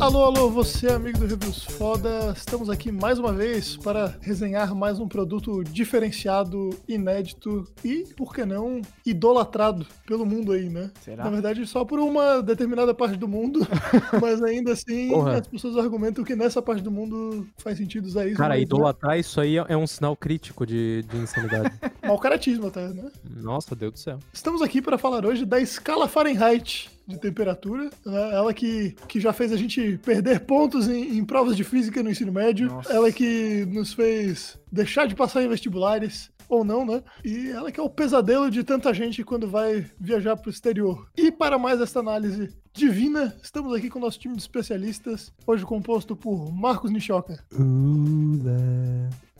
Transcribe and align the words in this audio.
Alô, 0.00 0.24
alô, 0.24 0.50
você 0.50 0.88
amigo 0.88 1.18
do 1.18 1.26
Reviews 1.26 1.62
Foda, 1.62 2.32
estamos 2.34 2.68
aqui 2.68 2.90
mais 2.90 3.18
uma 3.18 3.32
vez 3.32 3.76
para 3.76 4.18
resenhar 4.20 4.74
mais 4.74 4.98
um 4.98 5.06
produto 5.06 5.62
diferenciado, 5.62 6.70
inédito 6.88 7.64
e, 7.84 8.06
por 8.16 8.34
que 8.34 8.44
não, 8.44 8.82
idolatrado 9.06 9.86
pelo 10.06 10.26
mundo 10.26 10.50
aí, 10.50 10.68
né? 10.68 10.90
Será? 11.02 11.24
Na 11.24 11.30
verdade, 11.30 11.64
só 11.66 11.84
por 11.84 12.00
uma 12.00 12.42
determinada 12.42 12.92
parte 12.92 13.16
do 13.16 13.28
mundo, 13.28 13.60
mas 14.20 14.42
ainda 14.42 14.72
assim 14.72 15.10
Porra. 15.10 15.38
as 15.38 15.46
pessoas 15.46 15.76
argumentam 15.76 16.24
que 16.24 16.34
nessa 16.34 16.60
parte 16.60 16.82
do 16.82 16.90
mundo 16.90 17.46
faz 17.58 17.78
sentido 17.78 18.06
usar 18.06 18.26
isso. 18.26 18.38
Cara, 18.38 18.54
mas, 18.54 18.62
idolatrar 18.62 19.18
isso 19.18 19.40
aí 19.40 19.58
é 19.58 19.76
um 19.76 19.86
sinal 19.86 20.16
crítico 20.16 20.66
de, 20.66 21.02
de 21.02 21.18
insanidade. 21.18 21.70
Mau 22.10 22.18
caratismo 22.18 22.66
até, 22.66 22.88
né? 22.88 23.08
Nossa, 23.36 23.76
Deus 23.76 23.92
do 23.92 23.98
céu. 24.00 24.18
Estamos 24.32 24.60
aqui 24.62 24.82
para 24.82 24.98
falar 24.98 25.24
hoje 25.24 25.46
da 25.46 25.60
escala 25.60 26.08
Fahrenheit 26.08 26.90
de 27.06 27.16
temperatura, 27.16 27.88
né? 28.04 28.32
ela 28.32 28.52
que, 28.52 28.96
que 29.06 29.20
já 29.20 29.32
fez 29.32 29.52
a 29.52 29.56
gente 29.56 29.96
perder 29.98 30.40
pontos 30.40 30.88
em, 30.88 31.18
em 31.18 31.24
provas 31.24 31.56
de 31.56 31.62
física 31.62 32.02
no 32.02 32.10
ensino 32.10 32.32
médio, 32.32 32.66
Nossa. 32.66 32.92
ela 32.92 33.12
que 33.12 33.64
nos 33.66 33.92
fez 33.92 34.58
deixar 34.72 35.06
de 35.06 35.14
passar 35.14 35.44
em 35.44 35.48
vestibulares, 35.48 36.32
ou 36.48 36.64
não, 36.64 36.84
né? 36.84 37.00
E 37.24 37.48
ela 37.50 37.70
que 37.70 37.78
é 37.78 37.82
o 37.82 37.88
pesadelo 37.88 38.50
de 38.50 38.64
tanta 38.64 38.92
gente 38.92 39.22
quando 39.22 39.48
vai 39.48 39.86
viajar 39.96 40.36
para 40.36 40.48
o 40.48 40.50
exterior. 40.50 41.06
E 41.16 41.30
para 41.30 41.58
mais 41.60 41.80
esta 41.80 42.00
análise 42.00 42.52
divina, 42.72 43.36
estamos 43.40 43.72
aqui 43.72 43.88
com 43.88 44.00
o 44.00 44.02
nosso 44.02 44.18
time 44.18 44.34
de 44.34 44.42
especialistas, 44.42 45.32
hoje 45.46 45.64
composto 45.64 46.16
por 46.16 46.52
Marcos 46.52 46.90
Nishoka, 46.90 47.44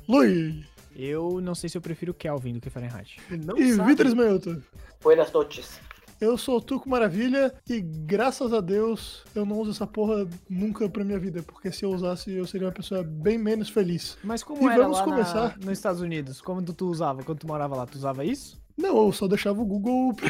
Lui 0.08 0.64
Eu 0.94 1.40
não 1.40 1.54
sei 1.54 1.68
se 1.70 1.76
eu 1.76 1.80
prefiro 1.82 2.12
Kelvin 2.14 2.54
do 2.54 2.60
que 2.60 2.68
Fahrenheit. 2.70 3.18
Não 3.44 3.56
e 3.56 3.72
sabe. 3.74 3.90
Vitor 3.90 4.06
Esmanhoto. 4.06 4.62
Buenas 5.02 5.32
noches. 5.32 5.80
Eu 6.20 6.36
sou 6.36 6.58
o 6.58 6.60
Tuco 6.60 6.86
Maravilha 6.88 7.54
e 7.66 7.80
graças 7.80 8.52
a 8.52 8.60
Deus 8.60 9.24
eu 9.34 9.46
não 9.46 9.58
uso 9.58 9.70
essa 9.70 9.86
porra 9.86 10.28
nunca 10.50 10.86
pra 10.86 11.02
minha 11.02 11.18
vida, 11.18 11.42
porque 11.42 11.72
se 11.72 11.82
eu 11.82 11.90
usasse 11.90 12.30
eu 12.30 12.46
seria 12.46 12.66
uma 12.66 12.72
pessoa 12.74 13.02
bem 13.02 13.38
menos 13.38 13.70
feliz. 13.70 14.18
Mas 14.22 14.42
como 14.42 14.62
E 14.62 14.66
era 14.72 14.82
vamos 14.82 14.98
lá 14.98 15.06
na- 15.06 15.12
começar. 15.12 15.56
nos 15.58 15.70
Estados 15.78 16.02
Unidos? 16.02 16.42
Como 16.42 16.60
tu, 16.62 16.74
tu 16.74 16.88
usava? 16.90 17.22
Quando 17.22 17.38
tu 17.38 17.46
morava 17.46 17.74
lá, 17.74 17.86
tu 17.86 17.94
usava 17.94 18.22
isso? 18.22 18.60
Não, 18.76 19.06
eu 19.06 19.12
só 19.12 19.26
deixava 19.26 19.62
o 19.62 19.64
Google 19.64 20.12
pra 20.14 20.28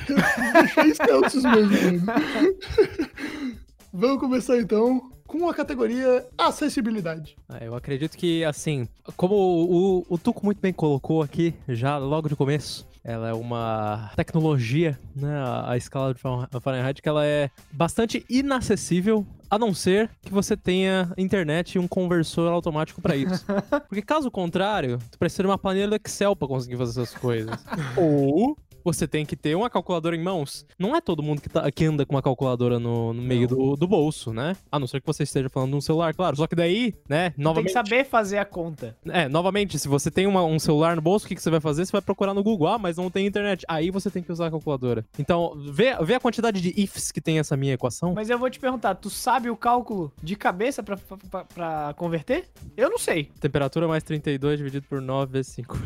deixar 0.62 0.86
mesmo. 0.86 2.06
Vamos 3.92 4.20
começar 4.20 4.56
então 4.58 5.09
com 5.30 5.48
a 5.48 5.54
categoria 5.54 6.26
acessibilidade. 6.36 7.36
Ah, 7.48 7.58
eu 7.64 7.74
acredito 7.76 8.16
que, 8.16 8.44
assim, 8.44 8.88
como 9.16 9.34
o, 9.36 10.04
o, 10.08 10.18
Tuco 10.18 10.44
muito 10.44 10.60
bem 10.60 10.72
colocou 10.72 11.22
aqui, 11.22 11.54
já 11.68 11.96
logo 11.98 12.28
de 12.28 12.34
começo, 12.34 12.88
ela 13.04 13.28
é 13.28 13.32
uma 13.32 14.10
tecnologia, 14.16 14.98
né, 15.14 15.32
a, 15.38 15.70
a 15.70 15.76
escala 15.76 16.12
de 16.12 16.20
Fa- 16.20 16.48
Fahrenheit, 16.60 17.00
que 17.00 17.08
ela 17.08 17.24
é 17.24 17.48
bastante 17.70 18.26
inacessível, 18.28 19.24
a 19.48 19.56
não 19.58 19.72
ser 19.72 20.10
que 20.20 20.32
você 20.32 20.56
tenha 20.56 21.12
internet 21.16 21.74
e 21.74 21.78
um 21.78 21.86
conversor 21.86 22.50
automático 22.52 23.00
pra 23.00 23.14
isso. 23.14 23.44
Porque 23.88 24.02
caso 24.02 24.30
contrário, 24.32 24.98
tu 25.12 25.18
precisa 25.18 25.44
de 25.44 25.48
uma 25.48 25.58
planilha 25.58 25.88
do 25.88 25.94
Excel 25.96 26.34
pra 26.34 26.48
conseguir 26.48 26.76
fazer 26.76 27.00
essas 27.02 27.14
coisas. 27.16 27.54
Ou 27.96 28.56
você 28.84 29.06
tem 29.06 29.24
que 29.26 29.36
ter 29.36 29.54
uma 29.54 29.68
calculadora 29.70 30.16
em 30.16 30.22
mãos. 30.22 30.64
Não 30.78 30.94
é 30.96 31.00
todo 31.00 31.22
mundo 31.22 31.40
que, 31.40 31.48
tá, 31.48 31.70
que 31.70 31.84
anda 31.84 32.04
com 32.06 32.14
uma 32.14 32.22
calculadora 32.22 32.78
no, 32.78 33.12
no 33.12 33.22
meio 33.22 33.46
do, 33.48 33.76
do 33.76 33.86
bolso, 33.86 34.32
né? 34.32 34.56
A 34.70 34.78
não 34.78 34.86
ser 34.86 35.00
que 35.00 35.06
você 35.06 35.22
esteja 35.22 35.48
falando 35.48 35.70
de 35.70 35.76
um 35.76 35.80
celular, 35.80 36.14
claro. 36.14 36.36
Só 36.36 36.46
que 36.46 36.54
daí, 36.54 36.94
né, 37.08 37.30
Tem 37.30 37.36
que 37.36 37.42
novamente. 37.42 37.72
saber 37.72 38.04
fazer 38.04 38.38
a 38.38 38.44
conta. 38.44 38.96
É, 39.06 39.28
novamente, 39.28 39.78
se 39.78 39.88
você 39.88 40.10
tem 40.10 40.26
uma- 40.26 40.44
um 40.44 40.58
celular 40.58 40.96
no 40.96 41.02
bolso, 41.02 41.24
o 41.24 41.28
que, 41.28 41.34
que 41.34 41.42
você 41.42 41.50
vai 41.50 41.60
fazer? 41.60 41.84
Você 41.86 41.92
vai 41.92 42.00
procurar 42.02 42.34
no 42.34 42.42
Google, 42.42 42.68
ah, 42.68 42.78
mas 42.78 42.96
não 42.96 43.10
tem 43.10 43.26
internet. 43.26 43.64
Aí 43.68 43.90
você 43.90 44.10
tem 44.10 44.22
que 44.22 44.32
usar 44.32 44.46
a 44.46 44.50
calculadora. 44.50 45.04
Então, 45.18 45.54
vê, 45.72 45.94
vê 46.04 46.14
a 46.14 46.20
quantidade 46.20 46.60
de 46.60 46.72
ifs 46.80 47.10
que 47.12 47.20
tem 47.20 47.38
essa 47.38 47.56
minha 47.56 47.74
equação. 47.74 48.12
Mas 48.14 48.30
eu 48.30 48.38
vou 48.38 48.48
te 48.50 48.58
perguntar, 48.60 48.94
tu 48.94 49.10
sabe 49.10 49.50
o 49.50 49.56
cálculo 49.56 50.12
de 50.22 50.36
cabeça 50.36 50.82
pra, 50.82 50.96
pra, 50.96 51.16
pra- 51.30 51.44
pra 51.44 51.94
converter? 51.96 52.44
Eu 52.76 52.88
não 52.90 52.98
sei. 52.98 53.30
Temperatura 53.40 53.86
mais 53.88 54.02
32 54.02 54.58
dividido 54.58 54.86
por 54.88 55.00
9 55.00 55.32
vezes 55.32 55.52
5. 55.52 55.78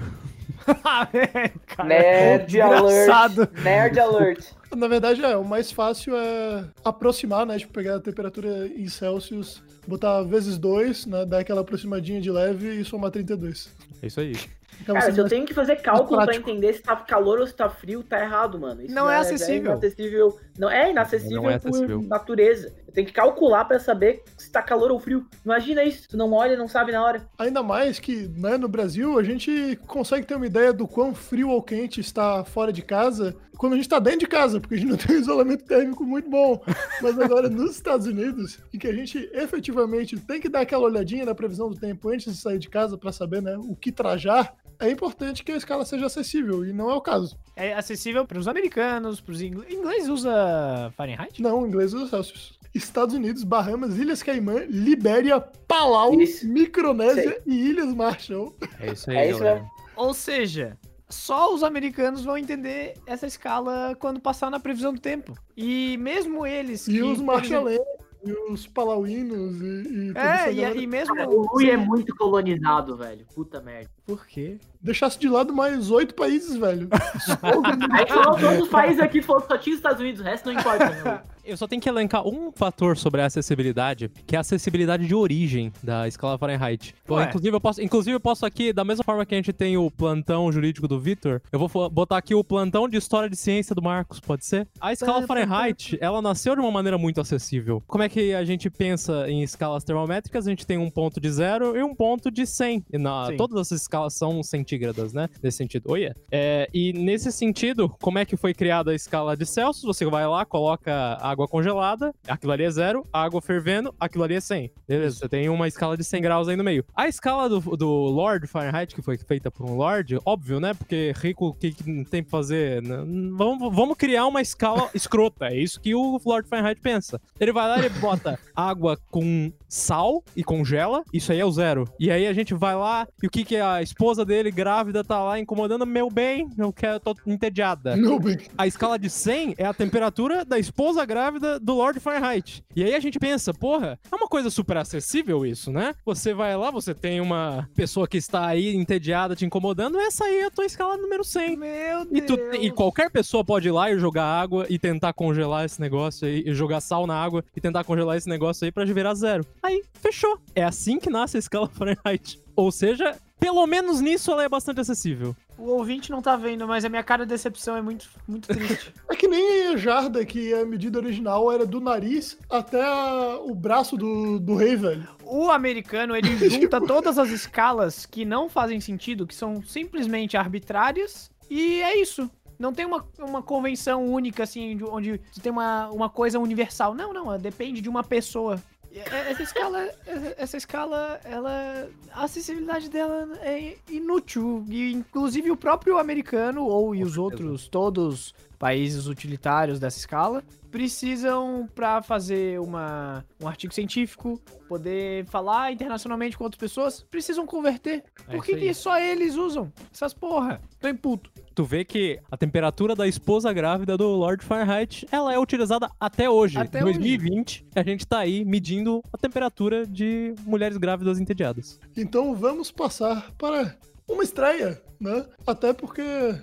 Cara, 1.67 1.89
Nerd 1.89 2.61
engraçado. 2.91 3.41
alert. 3.43 3.63
Nerd 3.65 4.01
alert. 4.01 4.45
Na 4.75 4.89
verdade, 4.89 5.25
é, 5.25 5.37
o 5.37 5.45
mais 5.45 5.71
fácil 5.71 6.17
é 6.17 6.65
aproximar, 6.85 7.47
né? 7.47 7.59
Tipo, 7.59 7.73
pegar 7.73 7.97
a 7.97 8.01
temperatura 8.01 8.67
em 8.67 8.89
Celsius, 8.89 9.63
botar 9.87 10.23
vezes 10.23 10.59
2, 10.59 11.07
né? 11.07 11.25
Dar 11.25 11.39
aquela 11.39 11.61
aproximadinha 11.61 12.21
de 12.21 12.31
leve 12.31 12.81
e 12.81 12.85
somar 12.85 13.11
32. 13.13 13.69
É 14.03 14.07
isso 14.09 14.19
aí. 14.21 14.35
Acaba 14.81 14.99
Cara, 14.99 15.13
se 15.13 15.21
eu 15.21 15.29
tenho 15.29 15.47
que 15.47 15.55
fazer 15.55 15.77
cálculo 15.77 16.17
pra 16.17 16.25
prático. 16.27 16.51
entender 16.51 16.73
se 16.73 16.83
tá 16.83 16.97
calor 16.97 17.39
ou 17.39 17.47
se 17.47 17.55
tá 17.55 17.69
frio, 17.71 18.03
tá 18.03 18.21
errado, 18.21 18.59
mano. 18.59 18.83
Isso 18.83 18.93
Não 18.93 19.09
é 19.09 19.15
já 19.15 19.21
acessível. 19.21 19.65
Já 19.65 19.71
é 19.71 19.77
inacessível. 19.77 20.41
Não, 20.59 20.71
é 20.71 20.91
inacessível 20.91 21.43
Não 21.43 21.51
é 21.51 21.55
acessível. 21.55 22.01
por 22.01 22.09
natureza. 22.09 22.73
Tenho 22.95 23.07
que 23.07 23.13
calcular 23.13 23.65
pra 23.65 23.81
saber 23.81 24.23
se 24.39 24.51
tá 24.51 24.63
calor 24.63 24.91
ou 24.93 25.01
frio. 25.01 25.27
Imagina 25.45 25.83
isso. 25.83 26.09
Tu 26.09 26.17
não 26.17 26.33
olha, 26.33 26.57
não 26.57 26.69
sabe 26.69 26.93
na 26.93 27.05
hora. 27.05 27.29
Ainda 27.37 27.63
mais 27.63 27.99
que, 27.99 28.29
né, 28.29 28.57
no 28.57 28.69
Brasil, 28.69 29.19
a 29.19 29.23
gente 29.23 29.77
consegue 29.87 30.27
ter 30.27 30.37
uma 30.37 30.47
ideia 30.47 30.73
do 30.73 30.87
quão 30.87 31.15
frio 31.15 31.51
ou 31.51 31.61
quente 31.61 32.01
está 32.01 32.45
fora 32.45 32.73
de 32.73 32.83
casa 32.83 33.37
quando 33.59 33.75
a 33.75 33.77
gente 33.77 33.87
está 33.87 33.99
dentro 33.99 34.21
de 34.21 34.27
casa, 34.27 34.61
porque 34.61 34.75
a 34.75 34.79
gente 34.79 34.91
não 34.91 34.97
tem 34.97 35.17
um 35.17 35.21
isolamento 35.21 35.65
térmico 35.65 36.05
muito 36.05 36.29
bom. 36.29 36.63
Mas 37.03 37.19
agora, 37.19 37.49
nos 37.49 37.73
Estados 37.73 38.07
Unidos, 38.07 38.59
em 38.73 38.79
que 38.79 38.87
a 38.87 38.93
gente 38.93 39.31
efetivamente 39.33 40.19
tem 40.19 40.41
que 40.41 40.49
dar 40.49 40.61
aquela 40.61 40.85
olhadinha 40.85 41.25
na 41.25 41.35
previsão 41.35 41.71
do 41.71 41.77
tempo 41.77 42.09
antes 42.09 42.33
de 42.33 42.39
sair 42.41 42.59
de 42.59 42.69
casa 42.69 42.97
para 42.97 43.13
saber, 43.13 43.43
né, 43.43 43.57
o 43.57 43.75
que 43.75 43.93
trajar, 43.93 44.55
é 44.79 44.91
importante 44.91 45.45
que 45.45 45.53
a 45.53 45.57
escala 45.57 45.85
seja 45.85 46.07
acessível, 46.07 46.65
e 46.65 46.73
não 46.73 46.91
é 46.91 46.95
o 46.95 47.01
caso. 47.01 47.39
É 47.57 47.75
acessível 47.75 48.27
pros 48.27 48.49
americanos, 48.49 49.21
pros 49.21 49.41
ingleses. 49.41 49.73
Inglês 49.75 50.09
usa 50.09 50.93
Fahrenheit? 50.97 51.41
Não, 51.41 51.63
o 51.63 51.67
inglês 51.67 51.95
usa 51.95 52.09
Celsius. 52.09 52.59
Estados 52.75 53.15
Unidos, 53.15 53.45
Bahamas, 53.45 53.97
Ilhas 53.97 54.23
Caimã, 54.23 54.65
Libéria, 54.69 55.41
Palau, 55.41 56.21
Isso. 56.21 56.47
Micronésia 56.49 57.41
e 57.47 57.69
Ilhas 57.69 57.95
Marshall. 57.95 58.55
É 58.81 58.93
isso 58.93 59.11
aí, 59.11 59.17
É 59.17 59.31
isso 59.31 59.43
mesmo. 59.43 59.71
Ou 59.97 60.13
seja, 60.13 60.77
só 61.09 61.55
os 61.55 61.63
americanos 61.63 62.25
vão 62.25 62.37
entender 62.37 62.95
essa 63.07 63.27
escala 63.27 63.97
quando 64.01 64.21
passar 64.21 64.51
na 64.51 64.59
previsão 64.59 64.93
do 64.93 65.01
tempo. 65.01 65.35
E 65.57 65.97
mesmo 65.99 66.45
eles. 66.47 66.89
E 66.89 66.95
que, 66.95 67.03
os 67.03 67.19
por 67.19 67.25
marchalenses, 67.27 67.87
e 68.27 68.33
os 68.51 68.67
palauinos, 68.67 69.61
e, 69.61 69.65
e 69.65 70.13
É, 70.17 70.51
e, 70.51 70.55
galera. 70.57 70.79
e 70.79 70.87
mesmo. 70.87 71.15
O 71.29 71.47
Rui 71.47 71.71
é 71.71 71.77
muito 71.77 72.15
colonizado, 72.17 72.97
velho. 72.97 73.27
Puta 73.35 73.61
merda. 73.61 73.91
Por 74.07 74.27
quê? 74.27 74.59
Deixasse 74.81 75.19
de 75.19 75.29
lado 75.29 75.53
mais 75.53 75.91
oito 75.91 76.15
países, 76.15 76.57
velho. 76.57 76.89
A 76.93 77.99
gente 77.99 78.13
falou 78.13 78.39
todos 78.39 78.63
os 78.65 78.69
países 78.69 79.01
aqui, 79.01 79.23
falou 79.23 79.43
só 79.43 79.57
tinha 79.57 79.73
os 79.73 79.79
Estados 79.79 80.01
Unidos, 80.01 80.21
o 80.21 80.25
resto 80.25 80.47
não 80.47 80.61
importa, 80.61 80.91
né? 80.91 81.23
Eu 81.45 81.59
só 81.59 81.69
tenho 81.69 81.81
que 81.81 81.89
elencar 81.89 82.27
um 82.27 82.51
fator 82.51 82.97
sobre 82.97 83.21
a 83.21 83.27
acessibilidade, 83.27 84.11
que 84.27 84.35
é 84.35 84.39
a 84.39 84.41
acessibilidade 84.41 85.07
de 85.07 85.15
origem 85.15 85.71
da 85.83 86.09
escala 86.09 86.39
Fahrenheit. 86.39 86.95
Pô, 87.05 87.21
inclusive, 87.21 87.55
eu 87.55 87.61
posso, 87.61 87.83
inclusive, 87.83 88.17
eu 88.17 88.21
posso 88.21 88.47
aqui, 88.47 88.73
da 88.73 88.83
mesma 88.83 89.05
forma 89.05 89.27
que 89.27 89.35
a 89.35 89.37
gente 89.37 89.53
tem 89.53 89.77
o 89.77 89.91
plantão 89.91 90.51
jurídico 90.51 90.89
do 90.89 90.99
Vitor, 90.99 91.43
eu 91.53 91.59
vou 91.59 91.91
botar 91.91 92.17
aqui 92.17 92.35
o 92.35 92.43
plantão 92.43 92.89
de 92.89 92.97
história 92.97 93.29
de 93.29 93.37
ciência 93.37 93.75
do 93.75 93.83
Marcos, 93.83 94.21
pode 94.21 94.47
ser? 94.47 94.67
A 94.81 94.95
escala 94.95 95.27
Fahrenheit, 95.27 95.99
ela 96.01 96.23
nasceu 96.23 96.55
de 96.55 96.63
uma 96.63 96.71
maneira 96.71 96.97
muito 96.97 97.21
acessível. 97.21 97.83
Como 97.87 98.03
é 98.03 98.09
que 98.09 98.33
a 98.33 98.43
gente 98.43 98.71
pensa 98.71 99.29
em 99.29 99.43
escalas 99.43 99.85
termométricas? 99.85 100.47
A 100.47 100.51
gente 100.51 100.67
tem 100.67 100.79
um 100.79 100.89
ponto 100.89 101.21
de 101.21 101.31
zero 101.31 101.77
e 101.77 101.83
um 101.83 101.95
ponto 101.95 102.31
de 102.31 102.47
100. 102.47 102.87
E 102.91 102.97
na, 102.97 103.27
Sim. 103.27 103.37
todas 103.37 103.61
essas 103.61 103.83
escalas 103.83 103.94
são 104.11 104.43
centígradas, 104.43 105.13
né? 105.13 105.29
Nesse 105.43 105.59
sentido. 105.59 105.91
Olha. 105.91 106.15
É, 106.31 106.69
e 106.73 106.93
nesse 106.93 107.31
sentido, 107.33 107.89
como 108.01 108.19
é 108.19 108.25
que 108.25 108.37
foi 108.37 108.53
criada 108.55 108.91
a 108.91 108.95
escala 108.95 109.37
de 109.37 109.47
Celsius? 109.47 109.85
Você 109.97 110.05
vai 110.07 110.27
lá, 110.27 110.45
coloca 110.45 110.93
água 111.21 111.47
congelada, 111.49 112.13
aquilo 112.29 112.53
ali 112.53 112.65
é 112.65 112.71
zero, 112.71 113.05
água 113.13 113.41
fervendo, 113.41 113.95
aquilo 113.99 114.25
ali 114.25 114.35
é 114.35 114.41
100. 114.41 114.71
Beleza, 114.89 115.17
você 115.19 115.29
tem 115.29 115.49
uma 115.49 115.69
escala 115.69 115.97
de 115.97 116.05
100 116.05 116.23
graus 116.23 116.49
aí 116.49 116.57
no 116.57 116.65
meio. 116.65 116.85
A 116.95 117.09
escala 117.09 117.49
do, 117.49 117.61
do 117.77 117.89
Lord 117.89 118.47
Fahrenheit, 118.47 118.95
que 118.95 119.03
foi 119.03 119.17
feita 119.17 119.51
por 119.51 119.69
um 119.69 119.77
Lord, 119.77 120.19
óbvio, 120.25 120.61
né? 120.61 120.75
Porque 120.75 121.13
rico, 121.17 121.49
o 121.49 121.55
que, 121.55 121.73
que 121.73 122.05
tem 122.07 122.23
pra 122.23 122.31
fazer? 122.31 122.83
N- 122.83 123.31
Vamos, 123.37 123.75
vamos 123.75 123.97
criar 123.97 124.27
uma 124.27 124.41
escala 124.43 124.89
escrota. 124.95 125.47
É 125.47 125.57
isso 125.57 125.81
que 125.81 125.95
o 125.95 126.21
Lord 126.25 126.49
Fahrenheit 126.49 126.81
pensa. 126.81 127.21
Ele 127.39 127.53
vai 127.53 127.69
lá 127.69 127.77
e 127.79 127.87
ele 127.87 127.95
bota 128.01 128.39
água 128.55 128.99
com 129.11 129.53
sal 129.69 130.23
e 130.37 130.45
congela, 130.45 131.03
isso 131.13 131.33
aí 131.33 131.41
é 131.41 131.45
o 131.45 131.51
zero. 131.51 131.85
E 131.99 132.11
aí 132.11 132.27
a 132.27 132.33
gente 132.33 132.55
vai 132.55 132.75
lá 132.77 133.07
e 133.23 133.27
o 133.27 133.31
que 133.31 133.45
que 133.45 133.57
a 133.57 133.83
esposa 133.85 134.25
dele, 134.25 134.51
grávida, 134.51 135.05
tá 135.05 135.23
lá 135.23 135.39
incomodando, 135.39 135.87
meu 135.87 136.11
bem, 136.11 136.49
eu 136.59 136.73
quero, 136.73 136.99
tô 136.99 137.15
entediada. 137.27 137.97
Meu 137.97 138.19
bem. 138.19 138.39
A 138.59 138.67
escala 138.67 138.99
de 138.99 139.09
100 139.09 139.55
é 139.59 139.65
a 139.65 139.73
temperatura 139.73 140.45
da 140.45 140.59
esposa 140.59 141.05
grávida 141.05 141.61
do 141.61 141.75
Lord 141.75 142.01
Fahrenheit. 142.01 142.65
E 142.75 142.83
aí 142.83 142.95
a 142.95 143.01
gente 143.01 143.19
pensa, 143.21 143.55
porra, 143.55 143.97
é 144.11 144.17
uma 144.17 144.27
coisa 144.27 144.51
super 144.51 144.77
acessível 144.79 145.47
isso, 145.47 145.71
né? 145.71 145.95
Você 146.05 146.35
vai 146.35 146.57
lá, 146.57 146.71
você 146.73 146.93
tem 146.95 147.21
uma 147.21 147.69
pessoa 147.77 148.09
que 148.09 148.17
está 148.17 148.47
aí 148.47 148.75
entediada, 148.75 149.37
te 149.37 149.45
incomodando, 149.45 150.01
essa 150.01 150.25
aí 150.25 150.39
é 150.41 150.47
a 150.47 150.51
tua 150.51 150.65
escala 150.65 150.97
número 150.97 151.23
100. 151.23 151.57
Meu 151.57 152.03
E, 152.11 152.21
tu- 152.23 152.37
Deus. 152.37 152.57
e 152.61 152.71
qualquer 152.71 153.11
pessoa 153.11 153.45
pode 153.45 153.69
ir 153.69 153.73
lá 153.73 153.91
e 153.93 153.99
jogar 153.99 154.25
água 154.25 154.67
e 154.69 154.79
tentar 154.79 155.13
congelar 155.13 155.65
esse 155.65 155.81
negócio 155.81 156.27
aí, 156.27 156.43
e 156.47 156.55
jogar 156.55 156.81
sal 156.81 157.07
na 157.07 157.15
água 157.23 157.45
e 157.55 157.61
tentar 157.61 157.85
congelar 157.85 158.17
esse 158.17 158.29
negócio 158.29 158.65
aí 158.65 158.73
pra 158.73 158.85
virar 158.85 159.15
zero. 159.15 159.45
Aí, 159.63 159.83
fechou. 160.01 160.39
É 160.55 160.63
assim 160.65 160.99
que 160.99 161.11
nasce 161.11 161.37
a 161.37 161.41
escala 161.41 161.69
Fahrenheit. 161.75 162.41
Ou 162.57 162.71
seja, 162.71 163.17
pelo 163.45 163.67
menos 163.67 164.01
nisso 164.01 164.31
ela 164.33 164.43
é 164.43 164.49
bastante 164.49 164.81
acessível. 164.81 165.37
O 165.59 165.65
ouvinte 165.73 166.11
não 166.11 166.23
tá 166.23 166.35
vendo, 166.35 166.67
mas 166.67 166.83
a 166.83 166.89
minha 166.89 167.03
cara 167.03 167.27
de 167.27 167.29
decepção 167.29 167.77
é 167.77 167.83
muito, 167.83 168.09
muito 168.27 168.49
triste. 168.49 168.93
É 169.11 169.15
que 169.15 169.29
nem 169.29 169.67
a 169.69 169.77
jarda, 169.77 170.25
que 170.25 170.53
a 170.55 170.65
medida 170.65 170.99
original 170.99 171.53
era 171.53 171.67
do 171.67 171.79
nariz 171.81 172.39
até 172.49 172.83
a- 172.83 173.39
o 173.43 173.55
braço 173.55 173.97
do, 173.99 174.39
do 174.41 174.55
rei, 174.55 174.77
velho. 174.77 175.07
o 175.25 175.51
americano, 175.51 176.17
ele 176.17 176.37
junta 176.49 176.81
todas 176.81 177.19
as 177.19 177.29
escalas 177.29 178.07
que 178.07 178.25
não 178.25 178.49
fazem 178.49 178.81
sentido, 178.81 179.27
que 179.27 179.35
são 179.35 179.63
simplesmente 179.63 180.37
arbitrárias, 180.39 181.31
e 181.51 181.83
é 181.83 182.01
isso. 182.01 182.31
Não 182.59 182.73
tem 182.73 182.87
uma, 182.87 183.05
uma 183.19 183.43
convenção 183.43 184.07
única, 184.07 184.45
assim, 184.45 184.77
de- 184.77 184.85
onde 184.85 185.21
você 185.31 185.41
tem 185.41 185.53
uma, 185.53 185.91
uma 185.91 186.09
coisa 186.09 186.39
universal. 186.39 186.95
Não, 186.95 187.13
não, 187.13 187.37
depende 187.39 187.81
de 187.81 187.89
uma 187.91 188.03
pessoa. 188.05 188.63
É- 189.01 189.31
Essa 189.31 189.43
escala, 189.43 189.83
essa- 190.07 190.35
essa 190.39 190.57
escala, 190.57 191.21
ela. 191.25 191.89
A 192.13 192.25
acessibilidade 192.25 192.89
dela 192.89 193.29
é 193.43 193.77
inútil. 193.91 194.65
E 194.69 194.93
inclusive 194.93 195.51
o 195.51 195.57
próprio 195.57 195.99
americano, 195.99 196.65
ou 196.67 196.95
e 196.95 197.03
os 197.03 197.19
outros, 197.19 197.67
todos 197.69 198.35
países 198.65 199.07
utilitários 199.09 199.79
dessa 199.79 199.99
escala, 199.99 200.43
precisam, 200.71 201.69
pra 201.75 202.01
fazer 202.01 202.59
uma, 202.59 203.23
um 203.39 203.47
artigo 203.47 203.75
científico, 203.75 204.41
poder 204.67 205.27
falar 205.27 205.71
internacionalmente 205.71 206.35
com 206.35 206.45
outras 206.45 206.59
pessoas, 206.59 207.05
precisam 207.11 207.47
converter. 207.47 208.03
É 208.27 208.33
Por 208.33 208.43
que, 208.43 208.57
que 208.57 208.73
só 208.73 208.99
eles 208.99 209.35
usam 209.35 209.71
essas 209.93 210.15
porra? 210.15 210.63
Tô 210.81 210.89
em 210.89 210.97
puto. 210.97 211.31
Tu 211.55 211.63
vê 211.63 211.85
que 211.85 212.19
a 212.31 212.39
temperatura 212.39 212.97
da 212.97 213.07
esposa 213.07 213.53
grávida 213.53 213.99
do 213.99 214.09
Lord 214.09 214.43
Fahrenheit, 214.43 215.07
ela 215.13 215.35
é 215.35 215.39
utilizada 215.39 215.91
até 216.01 216.31
hoje. 216.31 216.57
Até 216.57 216.81
Em 216.81 216.85
2020, 216.85 217.67
a 217.77 217.83
gente 217.83 218.07
tá 218.07 218.21
aí 218.21 218.47
medindo 218.47 219.03
a 219.13 219.19
temperatura 219.19 219.87
de 219.87 220.35
mulheres 220.47 220.79
grávidas 220.79 221.21
entediadas. 221.21 221.79
Então 221.95 222.35
vamos 222.35 222.73
passar 222.73 223.31
para 223.37 223.77
uma 224.09 224.25
estreia, 224.25 224.81
né? 224.99 225.27
Até 225.47 225.75
porque 225.75 226.01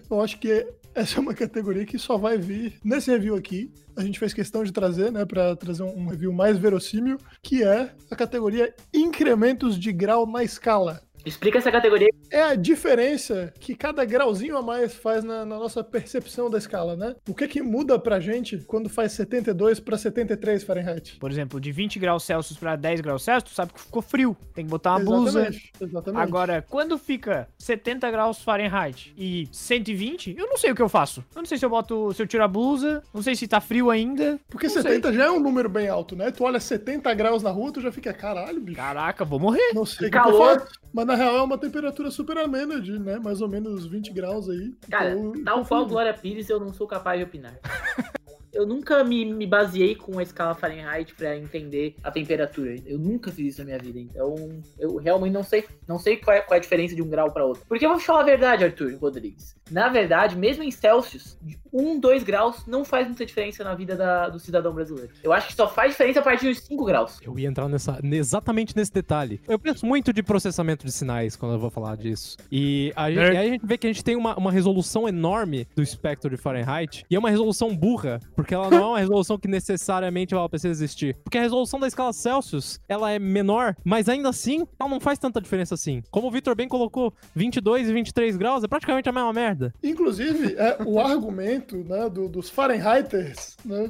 eu 0.08 0.22
acho 0.22 0.38
que 0.38 0.68
essa 0.94 1.18
é 1.18 1.22
uma 1.22 1.34
categoria 1.34 1.86
que 1.86 1.98
só 1.98 2.18
vai 2.18 2.38
vir 2.38 2.80
nesse 2.84 3.12
review 3.12 3.36
aqui. 3.36 3.72
A 3.96 4.04
gente 4.04 4.20
fez 4.20 4.34
questão 4.34 4.64
de 4.64 4.72
trazer, 4.72 5.12
né, 5.12 5.26
para 5.26 5.56
trazer 5.56 5.84
um 5.84 6.08
review 6.08 6.32
mais 6.34 6.58
verossímil, 6.58 7.18
que 7.42 7.64
é 7.64 7.94
a 8.10 8.16
categoria 8.16 8.74
incrementos 8.94 9.78
de 9.78 9.92
grau 9.92 10.26
na 10.26 10.44
escala. 10.44 11.02
Explica 11.26 11.58
essa 11.58 11.72
categoria. 11.72 12.10
É 12.30 12.42
a 12.42 12.56
diferença 12.56 13.54
que 13.60 13.76
cada 13.76 14.04
grauzinho 14.06 14.58
a 14.58 14.62
mais 14.62 14.94
faz 14.96 15.24
na, 15.24 15.46
na 15.46 15.58
nossa 15.58 15.84
percepção 15.84 16.50
da 16.50 16.58
escala, 16.58 16.96
né? 16.96 17.16
O 17.28 17.34
que 17.34 17.48
que 17.48 17.62
muda 17.62 17.98
pra 18.00 18.20
gente 18.20 18.58
quando 18.60 18.90
faz 18.90 19.12
72 19.14 19.80
para 19.80 19.98
73 19.98 20.64
Fahrenheit? 20.64 21.18
Por 21.20 21.32
exemplo, 21.32 21.60
de 21.60 21.72
20 21.72 22.00
graus 22.00 22.24
Celsius 22.24 22.58
pra 22.58 22.76
10 22.76 23.02
graus 23.02 23.24
Celsius, 23.24 23.52
tu 23.52 23.56
sabe 23.56 23.74
que 23.74 23.80
ficou 23.82 24.02
frio. 24.02 24.36
Tem 24.54 24.66
que 24.66 24.72
botar 24.72 24.92
uma 24.92 25.00
blusa. 25.00 25.40
Exatamente, 25.42 25.72
exatamente. 25.82 26.22
Agora, 26.24 26.66
quando 26.70 26.98
fica 26.98 27.48
70 27.58 28.10
graus 28.12 28.40
Fahrenheit 28.42 29.14
e 29.18 29.48
120, 29.52 30.36
eu 30.38 30.48
não 30.48 30.58
sei 30.58 30.72
o 30.72 30.76
que 30.76 30.82
eu 30.82 30.90
faço. 30.90 31.24
Eu 31.36 31.42
não 31.42 31.46
sei 31.46 31.58
se 31.58 31.66
eu 31.66 31.70
boto, 31.70 32.14
se 32.14 32.22
eu 32.22 32.28
tiro 32.28 32.44
a 32.44 32.48
blusa, 32.48 33.04
não 33.14 33.22
sei 33.22 33.36
se 33.36 33.48
tá 33.48 33.60
frio 33.62 33.90
ainda. 33.90 34.40
Porque 34.50 34.68
não 34.68 34.74
sei. 34.74 34.82
70 34.84 35.14
já 35.14 35.26
é 35.26 35.32
um 35.32 35.40
número 35.40 35.70
bem 35.70 35.88
alto, 35.88 36.16
né? 36.16 36.32
Tu 36.32 36.44
olha 36.44 36.60
70 36.60 37.14
graus 37.14 37.44
na 37.44 37.52
rua, 37.52 37.72
tu 37.72 37.82
já 37.82 37.92
fica, 37.92 38.14
caralho, 38.14 38.60
bicho. 38.60 38.78
Caraca, 38.78 39.24
vou 39.26 39.40
morrer. 39.40 39.72
Não 39.74 39.86
sei 39.86 40.08
o 40.08 40.12
Que 40.12 40.18
que 40.18 40.18
eu 40.18 40.32
calor. 40.32 40.60
faço. 40.60 40.72
Mas 40.94 41.06
na 41.12 41.18
real 41.18 41.38
é 41.38 41.42
uma 41.42 41.58
temperatura 41.58 42.10
super 42.10 42.38
amena 42.38 42.80
de, 42.80 42.98
né, 42.98 43.20
mais 43.20 43.42
ou 43.42 43.48
menos 43.50 43.86
20 43.86 44.14
graus 44.14 44.50
aí. 44.50 44.74
Cara, 44.90 45.12
Então, 45.12 45.44
tal 45.44 45.60
eu 45.60 45.66
qual. 45.66 45.86
Glória 45.86 46.14
Pires, 46.14 46.50
eu 46.50 46.60
não 46.60 46.74
sou 46.74 46.88
capaz 46.88 47.20
de 47.20 47.26
opinar. 47.26 47.60
Eu 48.54 48.66
nunca 48.66 49.04
me, 49.04 49.26
me 49.26 49.46
baseei 49.48 49.96
com 49.96 50.20
a 50.20 50.24
escala 50.24 50.54
Fahrenheit 50.56 51.14
pra 51.16 51.38
entender 51.38 51.96
a 52.04 52.12
temperatura. 52.12 52.76
Eu 52.86 52.98
nunca 53.00 53.32
fiz 53.32 53.54
isso 53.54 53.60
na 53.60 53.66
minha 53.66 53.78
vida, 53.80 54.00
então 54.00 54.36
eu 54.80 54.96
realmente 54.98 55.34
não 55.34 55.44
sei, 55.44 55.66
não 55.88 55.98
sei 56.00 56.18
qual 56.18 56.36
é, 56.36 56.42
qual 56.42 56.56
é 56.56 56.58
a 56.60 56.62
diferença 56.62 56.96
de 56.96 57.02
um 57.02 57.08
grau 57.10 57.32
pra 57.32 57.46
outro. 57.46 57.64
Porque 57.68 57.86
eu 57.86 57.90
vou 57.90 57.98
te 58.00 58.06
falar 58.06 58.22
a 58.22 58.26
verdade, 58.26 58.64
Arthur 58.64 58.98
Rodrigues. 59.00 59.56
Na 59.70 59.88
verdade, 59.90 60.36
mesmo 60.36 60.64
em 60.64 60.72
Celsius, 60.72 61.38
1, 61.72 62.00
2 62.00 62.24
graus 62.24 62.66
não 62.68 62.84
faz 62.84 63.08
muita 63.08 63.26
diferença 63.26 63.64
na 63.64 63.74
vida 63.74 63.96
da- 63.96 64.28
do 64.30 64.40
cidadão 64.40 64.74
brasileiro. 64.74 65.10
Eu 65.24 65.32
acho 65.32 65.48
que 65.48 65.54
só 65.56 65.68
faz 65.68 65.92
diferença 65.92 66.20
a 66.20 66.24
partir 66.24 66.48
dos 66.50 66.60
5 66.60 66.84
graus. 66.86 67.20
Eu 67.22 67.38
ia 67.40 67.48
entrar 67.48 67.70
nessa, 67.70 68.00
exatamente 68.04 68.76
nesse 68.76 68.92
detalhe. 68.92 69.40
Eu 69.48 69.58
penso 69.58 69.86
muito 69.86 70.12
de 70.12 70.22
processamento 70.22 70.86
de 70.86 70.92
sinais 70.92 71.36
quando 71.36 71.54
eu 71.54 71.60
vou 71.60 71.70
falar 71.70 71.96
disso. 71.96 72.38
E 72.52 72.92
a 72.96 73.10
gente, 73.10 73.20
e 73.34 73.38
aí 73.38 73.48
a 73.48 73.52
gente 73.52 73.66
vê 73.66 73.78
que 73.78 73.88
a 73.88 73.90
gente 73.94 74.04
tem 74.04 74.16
uma, 74.16 74.36
uma 74.38 74.52
resolução 74.52 75.08
enorme 75.08 75.68
do 75.76 75.82
espectro 75.82 76.30
de 76.30 76.38
Fahrenheit. 76.38 77.06
E 77.10 77.16
é 77.16 77.20
uma 77.20 77.30
resolução 77.30 77.76
burra, 77.76 78.20
porque 78.36 78.51
ela 78.54 78.70
não 78.70 78.78
é 78.78 78.86
uma 78.88 79.00
resolução 79.00 79.38
que 79.38 79.48
necessariamente 79.48 80.34
ela 80.34 80.48
precisa 80.50 80.70
existir. 80.72 81.16
Porque 81.24 81.38
a 81.38 81.42
resolução 81.42 81.80
da 81.80 81.88
escala 81.88 82.14
Celsius, 82.14 82.80
ela 82.88 83.12
é 83.12 83.20
menor, 83.20 83.76
mas 83.84 84.08
ainda 84.10 84.30
assim, 84.30 84.66
ela 84.80 84.90
não 84.90 85.00
faz 85.00 85.18
tanta 85.20 85.42
diferença 85.42 85.76
assim. 85.76 86.02
Como 86.12 86.28
o 86.28 86.32
Victor 86.32 86.56
bem 86.56 86.68
colocou, 86.68 87.14
22 87.36 87.90
e 87.90 87.94
23 87.94 88.38
graus 88.38 88.64
é 88.64 88.68
praticamente 88.68 89.08
a 89.10 89.12
mesma 89.12 89.34
merda. 89.34 89.74
Inclusive, 89.84 90.56
é, 90.58 90.78
o 90.86 91.00
argumento 91.00 91.78
né, 91.88 92.10
do- 92.10 92.28
dos 92.30 92.50
Fahrenheiters, 92.50 93.56
né, 93.66 93.90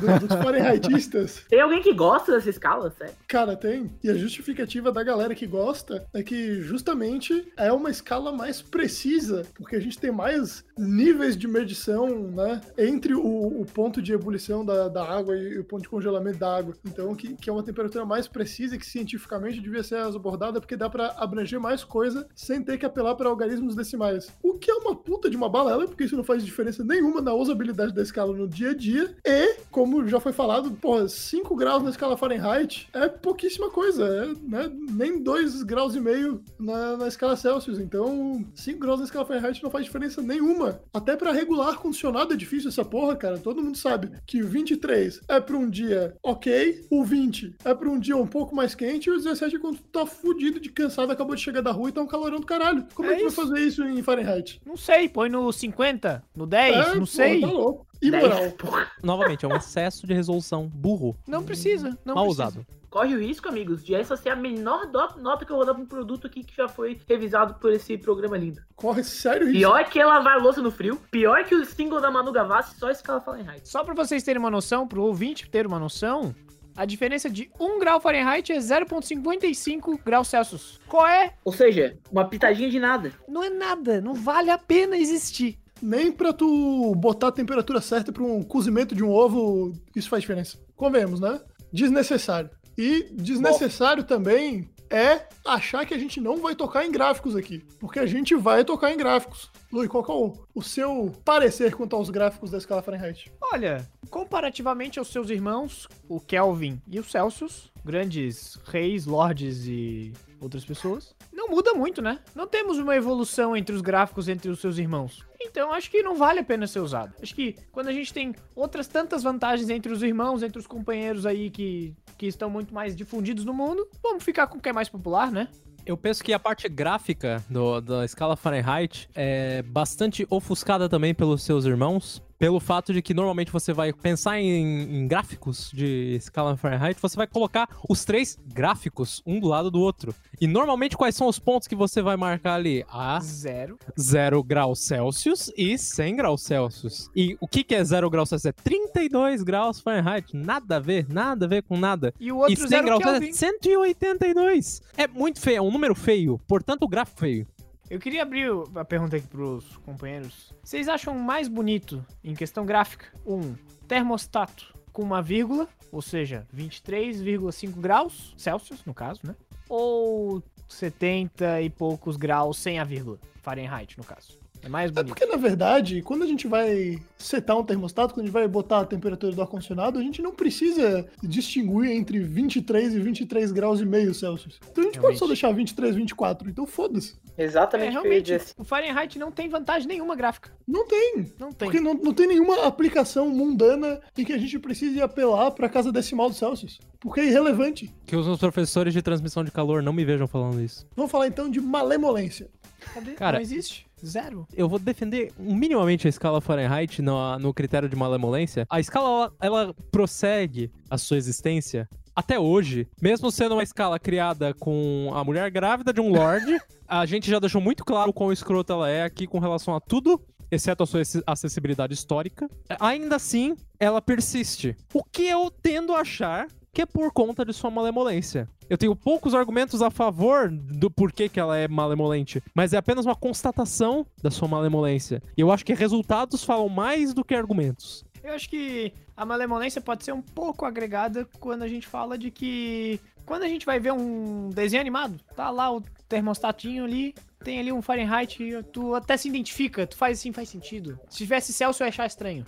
do- 0.00 0.26
dos 0.26 0.36
Fahrenheitistas, 0.36 1.44
Tem 1.48 1.60
alguém 1.60 1.82
que 1.82 1.92
gosta 1.92 2.32
dessa 2.32 2.50
escala, 2.50 2.90
sério? 2.96 3.14
cara, 3.26 3.56
tem. 3.56 3.90
E 4.02 4.10
a 4.10 4.14
justificativa 4.14 4.90
da 4.92 5.02
galera 5.02 5.34
que 5.34 5.46
gosta 5.46 6.06
é 6.14 6.22
que 6.22 6.60
justamente 6.62 7.46
é 7.56 7.72
uma 7.72 7.90
escala 7.90 8.32
mais 8.32 8.60
precisa, 8.62 9.44
porque 9.54 9.76
a 9.76 9.80
gente 9.80 9.98
tem 9.98 10.10
mais 10.10 10.64
níveis 10.78 11.36
de 11.36 11.46
medição, 11.48 12.08
né, 12.30 12.60
entre 12.78 13.14
o, 13.14 13.55
o 13.60 13.64
ponto 13.64 14.02
de 14.02 14.12
ebulição 14.12 14.64
da, 14.64 14.88
da 14.88 15.04
água 15.04 15.36
e 15.36 15.58
o 15.58 15.64
ponto 15.64 15.82
de 15.82 15.88
congelamento 15.88 16.38
da 16.38 16.56
água. 16.56 16.74
Então, 16.84 17.14
que, 17.14 17.34
que 17.34 17.48
é 17.48 17.52
uma 17.52 17.62
temperatura 17.62 18.04
mais 18.04 18.28
precisa 18.28 18.76
e 18.76 18.78
que 18.78 18.86
cientificamente 18.86 19.60
devia 19.60 19.82
ser 19.82 19.98
abordada, 19.98 20.60
porque 20.60 20.76
dá 20.76 20.88
pra 20.88 21.14
abranger 21.16 21.60
mais 21.60 21.82
coisa 21.82 22.26
sem 22.34 22.62
ter 22.62 22.78
que 22.78 22.86
apelar 22.86 23.14
para 23.14 23.28
algarismos 23.28 23.74
decimais. 23.74 24.28
O 24.42 24.54
que 24.54 24.70
é 24.70 24.74
uma 24.74 24.94
puta 24.94 25.30
de 25.30 25.36
uma 25.36 25.48
balela, 25.48 25.86
porque 25.86 26.04
isso 26.04 26.16
não 26.16 26.24
faz 26.24 26.44
diferença 26.44 26.84
nenhuma 26.84 27.20
na 27.20 27.34
usabilidade 27.34 27.94
da 27.94 28.02
escala 28.02 28.34
no 28.34 28.48
dia 28.48 28.70
a 28.70 28.74
dia. 28.74 29.16
E, 29.24 29.56
como 29.70 30.06
já 30.06 30.20
foi 30.20 30.32
falado, 30.32 30.70
porra, 30.72 31.08
5 31.08 31.54
graus 31.56 31.82
na 31.82 31.90
escala 31.90 32.16
Fahrenheit 32.16 32.88
é 32.92 33.08
pouquíssima 33.08 33.70
coisa, 33.70 34.04
é, 34.04 34.26
né, 34.48 34.70
nem 34.90 35.22
2 35.22 35.62
graus 35.62 35.94
e 35.94 36.00
meio 36.00 36.42
na, 36.58 36.96
na 36.96 37.08
escala 37.08 37.36
Celsius. 37.36 37.78
Então, 37.78 38.44
5 38.54 38.78
graus 38.78 38.98
na 38.98 39.06
escala 39.06 39.26
Fahrenheit 39.26 39.62
não 39.62 39.70
faz 39.70 39.84
diferença 39.84 40.20
nenhuma. 40.20 40.80
Até 40.92 41.16
pra 41.16 41.32
regular 41.32 41.68
ar-condicionado 41.68 42.32
é 42.32 42.36
difícil 42.36 42.68
essa 42.68 42.84
porra, 42.84 43.16
cara. 43.16 43.38
Todo 43.46 43.62
mundo 43.62 43.78
sabe 43.78 44.10
que 44.26 44.42
o 44.42 44.48
23 44.48 45.20
é 45.28 45.38
pra 45.38 45.56
um 45.56 45.70
dia 45.70 46.16
ok, 46.20 46.84
o 46.90 47.04
20 47.04 47.54
é 47.64 47.72
pra 47.72 47.88
um 47.88 47.96
dia 47.96 48.16
um 48.16 48.26
pouco 48.26 48.52
mais 48.56 48.74
quente, 48.74 49.08
e 49.08 49.12
o 49.12 49.16
17 49.18 49.54
é 49.54 49.58
quando 49.60 49.76
tu 49.76 49.84
tá 49.84 50.04
fudido 50.04 50.58
de 50.58 50.68
cansado, 50.68 51.12
acabou 51.12 51.36
de 51.36 51.42
chegar 51.42 51.60
da 51.60 51.70
rua 51.70 51.88
e 51.88 51.92
tá 51.92 52.00
um 52.02 52.08
calorão 52.08 52.40
do 52.40 52.44
caralho. 52.46 52.84
Como 52.92 53.08
é, 53.08 53.12
É 53.12 53.16
que 53.18 53.24
isso. 53.24 53.36
vai 53.36 53.46
fazer 53.46 53.60
isso 53.64 53.84
em 53.84 54.02
Fahrenheit? 54.02 54.60
Não 54.66 54.76
sei, 54.76 55.08
põe 55.08 55.28
no 55.28 55.52
50, 55.52 56.24
no 56.34 56.44
10, 56.44 56.74
É, 56.74 56.88
não 56.94 56.98
pô, 56.98 57.06
sei. 57.06 57.40
Tá 57.40 57.46
louco. 57.46 57.85
Imoral. 58.02 58.28
10, 58.40 58.52
porra. 58.54 58.90
Novamente, 59.02 59.44
é 59.44 59.48
um 59.48 59.56
excesso 59.56 60.06
de 60.06 60.14
resolução 60.14 60.68
burro. 60.68 61.16
Não 61.26 61.42
precisa, 61.44 61.98
não 62.04 62.14
mal 62.14 62.24
precisa. 62.24 62.44
usado. 62.48 62.66
Corre 62.88 63.14
o 63.14 63.20
risco, 63.20 63.48
amigos, 63.48 63.84
de 63.84 63.94
essa 63.94 64.16
ser 64.16 64.30
a 64.30 64.36
menor 64.36 64.90
nota 65.18 65.44
que 65.44 65.52
eu 65.52 65.56
vou 65.56 65.66
dar 65.66 65.74
pra 65.74 65.82
um 65.82 65.86
produto 65.86 66.26
aqui 66.26 66.42
que 66.42 66.56
já 66.56 66.66
foi 66.66 66.98
revisado 67.06 67.54
por 67.54 67.70
esse 67.72 67.98
programa 67.98 68.38
lindo. 68.38 68.62
Corre 68.74 69.04
sério 69.04 69.48
isso. 69.48 69.58
Pior 69.58 69.84
que 69.84 70.02
lavar 70.02 70.40
louça 70.40 70.62
no 70.62 70.70
frio, 70.70 70.96
pior 71.10 71.44
que 71.44 71.54
o 71.54 71.64
single 71.66 72.00
da 72.00 72.10
Manu 72.10 72.32
Gavassi, 72.32 72.78
só 72.78 72.90
escala 72.90 73.20
Fahrenheit. 73.20 73.68
Só 73.68 73.84
pra 73.84 73.92
vocês 73.92 74.22
terem 74.22 74.40
uma 74.40 74.50
noção, 74.50 74.88
pro 74.88 75.02
ouvinte 75.02 75.50
ter 75.50 75.66
uma 75.66 75.78
noção, 75.78 76.34
a 76.74 76.84
diferença 76.86 77.28
de 77.28 77.50
1 77.60 77.78
grau 77.78 78.00
Fahrenheit 78.00 78.52
é 78.52 78.58
0,55 78.58 79.98
graus 80.04 80.28
Celsius. 80.28 80.80
Qual 80.86 81.06
é? 81.06 81.34
Ou 81.44 81.52
seja, 81.52 81.98
uma 82.10 82.26
pitadinha 82.26 82.70
de 82.70 82.78
nada. 82.78 83.12
Não 83.28 83.42
é 83.42 83.50
nada, 83.50 84.00
não 84.00 84.14
vale 84.14 84.50
a 84.50 84.58
pena 84.58 84.96
existir. 84.96 85.58
Nem 85.82 86.10
pra 86.10 86.32
tu 86.32 86.94
botar 86.94 87.28
a 87.28 87.32
temperatura 87.32 87.80
certa 87.80 88.12
pra 88.12 88.22
um 88.22 88.42
cozimento 88.42 88.94
de 88.94 89.04
um 89.04 89.10
ovo, 89.10 89.72
isso 89.94 90.08
faz 90.08 90.22
diferença. 90.22 90.58
Convenhamos, 90.74 91.20
né? 91.20 91.40
Desnecessário. 91.72 92.50
E 92.76 93.08
desnecessário 93.12 94.04
também 94.04 94.70
é 94.90 95.26
achar 95.44 95.84
que 95.84 95.94
a 95.94 95.98
gente 95.98 96.20
não 96.20 96.38
vai 96.38 96.54
tocar 96.54 96.84
em 96.84 96.92
gráficos 96.92 97.34
aqui. 97.34 97.64
Porque 97.78 97.98
a 97.98 98.06
gente 98.06 98.34
vai 98.34 98.64
tocar 98.64 98.92
em 98.92 98.96
gráficos. 98.96 99.50
Lui, 99.72 99.88
qual 99.88 100.04
é 100.04 100.34
o, 100.54 100.62
seu 100.62 101.12
parecer 101.24 101.74
quanto 101.74 101.96
aos 101.96 102.10
gráficos 102.10 102.50
da 102.50 102.58
escala 102.58 102.82
Fahrenheit? 102.82 103.32
Olha, 103.52 103.86
comparativamente 104.10 104.98
aos 104.98 105.08
seus 105.08 105.30
irmãos, 105.30 105.88
o 106.08 106.20
Kelvin 106.20 106.80
e 106.88 107.00
o 107.00 107.04
Celsius, 107.04 107.70
grandes 107.84 108.58
reis, 108.66 109.06
lords 109.06 109.66
e 109.66 110.12
outras 110.40 110.64
pessoas, 110.64 111.14
não 111.32 111.48
muda 111.48 111.74
muito, 111.74 112.00
né? 112.00 112.20
Não 112.34 112.46
temos 112.46 112.78
uma 112.78 112.96
evolução 112.96 113.56
entre 113.56 113.74
os 113.74 113.82
gráficos 113.82 114.28
entre 114.28 114.50
os 114.50 114.60
seus 114.60 114.78
irmãos. 114.78 115.24
Então 115.50 115.72
acho 115.72 115.90
que 115.90 116.02
não 116.02 116.16
vale 116.16 116.40
a 116.40 116.44
pena 116.44 116.66
ser 116.66 116.80
usado. 116.80 117.14
Acho 117.22 117.34
que 117.34 117.56
quando 117.72 117.88
a 117.88 117.92
gente 117.92 118.12
tem 118.12 118.34
outras 118.54 118.86
tantas 118.86 119.22
vantagens 119.22 119.68
entre 119.70 119.92
os 119.92 120.02
irmãos, 120.02 120.42
entre 120.42 120.58
os 120.58 120.66
companheiros 120.66 121.24
aí 121.26 121.50
que, 121.50 121.94
que 122.18 122.26
estão 122.26 122.50
muito 122.50 122.74
mais 122.74 122.94
difundidos 122.96 123.44
no 123.44 123.54
mundo, 123.54 123.86
vamos 124.02 124.22
ficar 124.24 124.46
com 124.46 124.58
o 124.58 124.60
que 124.60 124.68
é 124.68 124.72
mais 124.72 124.88
popular, 124.88 125.30
né? 125.30 125.48
Eu 125.84 125.96
penso 125.96 126.24
que 126.24 126.32
a 126.32 126.38
parte 126.38 126.68
gráfica 126.68 127.44
do- 127.48 127.80
da 127.80 128.04
escala 128.04 128.34
Fahrenheit 128.36 129.08
é 129.14 129.62
bastante 129.62 130.26
ofuscada 130.28 130.88
também 130.88 131.14
pelos 131.14 131.42
seus 131.44 131.64
irmãos. 131.64 132.20
Pelo 132.38 132.60
fato 132.60 132.92
de 132.92 133.02
que 133.02 133.14
normalmente 133.14 133.50
você 133.50 133.72
vai 133.72 133.92
pensar 133.92 134.38
em, 134.38 134.98
em 134.98 135.08
gráficos 135.08 135.70
de 135.72 136.14
escala 136.16 136.56
Fahrenheit, 136.56 137.00
você 137.00 137.16
vai 137.16 137.26
colocar 137.26 137.68
os 137.88 138.04
três 138.04 138.38
gráficos 138.46 139.22
um 139.26 139.40
do 139.40 139.48
lado 139.48 139.70
do 139.70 139.80
outro. 139.80 140.14
E 140.40 140.46
normalmente 140.46 140.96
quais 140.96 141.14
são 141.14 141.28
os 141.28 141.38
pontos 141.38 141.66
que 141.66 141.74
você 141.74 142.02
vai 142.02 142.16
marcar 142.16 142.54
ali? 142.54 142.84
A 142.88 143.18
Zero. 143.20 143.78
0 143.98 144.42
graus 144.42 144.80
Celsius 144.80 145.50
e 145.56 145.78
100 145.78 146.16
graus 146.16 146.42
Celsius. 146.42 147.10
E 147.14 147.36
o 147.40 147.48
que, 147.48 147.64
que 147.64 147.74
é 147.74 147.82
0 147.82 148.10
graus 148.10 148.28
Celsius? 148.28 148.46
É 148.46 148.52
32 148.52 149.42
graus 149.42 149.80
Fahrenheit. 149.80 150.36
Nada 150.36 150.76
a 150.76 150.80
ver, 150.80 151.06
nada 151.08 151.46
a 151.46 151.48
ver 151.48 151.62
com 151.62 151.76
nada. 151.76 152.12
E 152.20 152.30
o 152.30 152.38
outro 152.38 152.52
e 152.52 152.56
100 152.56 152.68
zero 152.68 152.84
graus 152.84 153.02
Kelvin. 153.02 153.32
Celsius 153.32 153.42
é 153.42 153.46
182. 153.46 154.82
É 154.96 155.06
muito 155.06 155.40
feio, 155.40 155.58
é 155.58 155.62
um 155.62 155.70
número 155.70 155.94
feio. 155.94 156.40
Portanto, 156.46 156.82
o 156.82 156.88
gráfico 156.88 157.20
feio. 157.20 157.46
Eu 157.88 158.00
queria 158.00 158.22
abrir 158.22 158.50
a 158.74 158.84
pergunta 158.84 159.16
aqui 159.16 159.26
pros 159.26 159.64
companheiros. 159.84 160.52
Vocês 160.62 160.88
acham 160.88 161.16
mais 161.18 161.46
bonito, 161.46 162.04
em 162.24 162.34
questão 162.34 162.66
gráfica, 162.66 163.06
um 163.24 163.54
termostato 163.86 164.74
com 164.92 165.02
uma 165.02 165.22
vírgula, 165.22 165.68
ou 165.92 166.02
seja, 166.02 166.46
23,5 166.54 167.70
graus 167.78 168.34
Celsius, 168.36 168.84
no 168.84 168.92
caso, 168.92 169.20
né? 169.24 169.36
Ou 169.68 170.42
70 170.68 171.62
e 171.62 171.70
poucos 171.70 172.16
graus 172.16 172.58
sem 172.58 172.78
a 172.80 172.84
vírgula, 172.84 173.18
Fahrenheit, 173.42 173.96
no 173.96 174.04
caso? 174.04 174.36
É 174.62 174.68
mais 174.68 174.90
É 174.90 174.94
bonito. 174.94 175.08
porque, 175.14 175.26
na 175.26 175.36
verdade, 175.36 176.02
quando 176.02 176.24
a 176.24 176.26
gente 176.26 176.48
vai 176.48 176.98
setar 177.16 177.56
um 177.56 177.62
termostato, 177.62 178.14
quando 178.14 178.22
a 178.22 178.26
gente 178.26 178.32
vai 178.32 178.48
botar 178.48 178.80
a 178.80 178.84
temperatura 178.84 179.32
do 179.32 179.40
ar-condicionado, 179.42 179.96
a 179.98 180.02
gente 180.02 180.20
não 180.20 180.32
precisa 180.34 181.06
distinguir 181.22 181.92
entre 181.92 182.18
23 182.18 182.94
e 182.94 182.98
23 183.00 183.52
graus 183.52 183.80
e 183.80 183.86
meio 183.86 184.12
Celsius. 184.12 184.58
Então 184.72 184.82
a 184.82 184.86
gente 184.86 184.98
pode 184.98 185.18
só 185.18 185.26
Realmente. 185.26 185.28
deixar 185.28 185.52
23, 185.52 185.94
24. 185.94 186.48
Então 186.50 186.66
foda-se. 186.66 187.14
É, 187.36 187.44
Exatamente 187.44 187.88
dizer 187.88 188.00
realmente, 188.00 188.54
o 188.56 188.64
Fahrenheit 188.64 189.18
não 189.18 189.30
tem 189.30 189.48
vantagem 189.48 189.86
nenhuma 189.86 190.16
gráfica. 190.16 190.50
Não 190.66 190.86
tem. 190.86 191.32
Não 191.38 191.52
tem. 191.52 191.68
Porque 191.68 191.80
não, 191.80 191.94
não 191.94 192.12
tem 192.12 192.26
nenhuma 192.26 192.64
aplicação 192.66 193.28
mundana 193.28 194.00
em 194.16 194.24
que 194.24 194.32
a 194.32 194.38
gente 194.38 194.58
precise 194.58 195.00
apelar 195.00 195.50
pra 195.50 195.68
casa 195.68 195.92
decimal 195.92 196.28
do 196.28 196.34
Celsius. 196.34 196.80
Porque 197.00 197.20
é 197.20 197.26
irrelevante. 197.26 197.92
Que 198.06 198.16
os 198.16 198.26
meus 198.26 198.38
professores 198.38 198.92
de 198.94 199.02
transmissão 199.02 199.44
de 199.44 199.50
calor 199.50 199.82
não 199.82 199.92
me 199.92 200.04
vejam 200.04 200.26
falando 200.26 200.60
isso. 200.60 200.86
Vamos 200.96 201.10
falar 201.10 201.26
então 201.26 201.50
de 201.50 201.60
malemolência. 201.60 202.48
Cadê? 202.94 203.12
Cara- 203.12 203.38
não 203.38 203.42
existe. 203.42 203.86
Zero. 204.04 204.46
Eu 204.54 204.68
vou 204.68 204.78
defender 204.78 205.32
minimamente 205.38 206.06
a 206.06 206.10
escala 206.10 206.40
Fahrenheit 206.40 207.00
no, 207.00 207.38
no 207.38 207.54
critério 207.54 207.88
de 207.88 207.96
malemolência. 207.96 208.66
A 208.68 208.78
escala, 208.78 209.32
ela, 209.40 209.62
ela 209.62 209.74
prossegue 209.90 210.70
a 210.90 210.98
sua 210.98 211.16
existência 211.16 211.88
até 212.16 212.40
hoje, 212.40 212.88
mesmo 213.00 213.30
sendo 213.30 213.52
uma 213.54 213.62
escala 213.62 213.98
criada 213.98 214.54
com 214.54 215.10
a 215.14 215.22
mulher 215.22 215.50
grávida 215.50 215.92
de 215.92 216.00
um 216.00 216.08
lord, 216.10 216.58
a 216.88 217.04
gente 217.04 217.30
já 217.30 217.38
deixou 217.38 217.60
muito 217.60 217.84
claro 217.84 218.12
quão 218.12 218.32
escrota 218.32 218.72
ela 218.72 218.88
é 218.88 219.02
aqui 219.04 219.26
com 219.26 219.38
relação 219.38 219.74
a 219.76 219.80
tudo, 219.80 220.18
exceto 220.50 220.82
a 220.82 220.86
sua 220.86 221.02
acess- 221.02 221.22
acessibilidade 221.26 221.92
histórica. 221.92 222.48
Ainda 222.80 223.16
assim, 223.16 223.54
ela 223.78 224.00
persiste. 224.00 224.74
O 224.94 225.04
que 225.04 225.26
eu 225.26 225.50
tendo 225.50 225.92
a 225.94 226.00
achar 226.00 226.48
que 226.72 226.82
é 226.82 226.86
por 226.86 227.10
conta 227.10 227.42
de 227.42 227.54
sua 227.54 227.70
malemolência. 227.70 228.46
Eu 228.68 228.76
tenho 228.76 228.94
poucos 228.94 229.34
argumentos 229.34 229.80
a 229.80 229.90
favor 229.90 230.50
do 230.50 230.90
porquê 230.90 231.26
que 231.26 231.40
ela 231.40 231.56
é 231.56 231.66
malemolente, 231.66 232.42
mas 232.54 232.74
é 232.74 232.76
apenas 232.76 233.06
uma 233.06 233.14
constatação 233.14 234.04
da 234.22 234.30
sua 234.30 234.46
malemolência. 234.46 235.22
E 235.38 235.40
eu 235.40 235.50
acho 235.50 235.64
que 235.64 235.72
resultados 235.72 236.44
falam 236.44 236.68
mais 236.68 237.14
do 237.14 237.24
que 237.24 237.34
argumentos. 237.34 238.04
Eu 238.26 238.34
acho 238.34 238.48
que 238.50 238.92
a 239.16 239.24
malemolência 239.24 239.80
pode 239.80 240.04
ser 240.04 240.12
um 240.12 240.20
pouco 240.20 240.64
agregada 240.64 241.28
quando 241.38 241.62
a 241.62 241.68
gente 241.68 241.86
fala 241.86 242.18
de 242.18 242.30
que. 242.30 242.98
Quando 243.24 243.42
a 243.44 243.48
gente 243.48 243.64
vai 243.66 243.78
ver 243.80 243.92
um 243.92 244.50
desenho 244.50 244.80
animado, 244.80 245.18
tá 245.34 245.50
lá 245.50 245.74
o 245.74 245.80
termostatinho 246.08 246.84
ali, 246.84 247.14
tem 247.42 247.58
ali 247.58 247.72
um 247.72 247.82
Fahrenheit, 247.82 248.38
tu 248.72 248.94
até 248.94 249.16
se 249.16 249.28
identifica, 249.28 249.86
tu 249.86 249.96
faz 249.96 250.18
assim, 250.18 250.32
faz 250.32 250.48
sentido. 250.48 250.98
Se 251.08 251.18
tivesse 251.18 251.52
Celsius, 251.52 251.80
eu 251.80 251.86
ia 251.86 251.88
achar 251.88 252.06
estranho. 252.06 252.44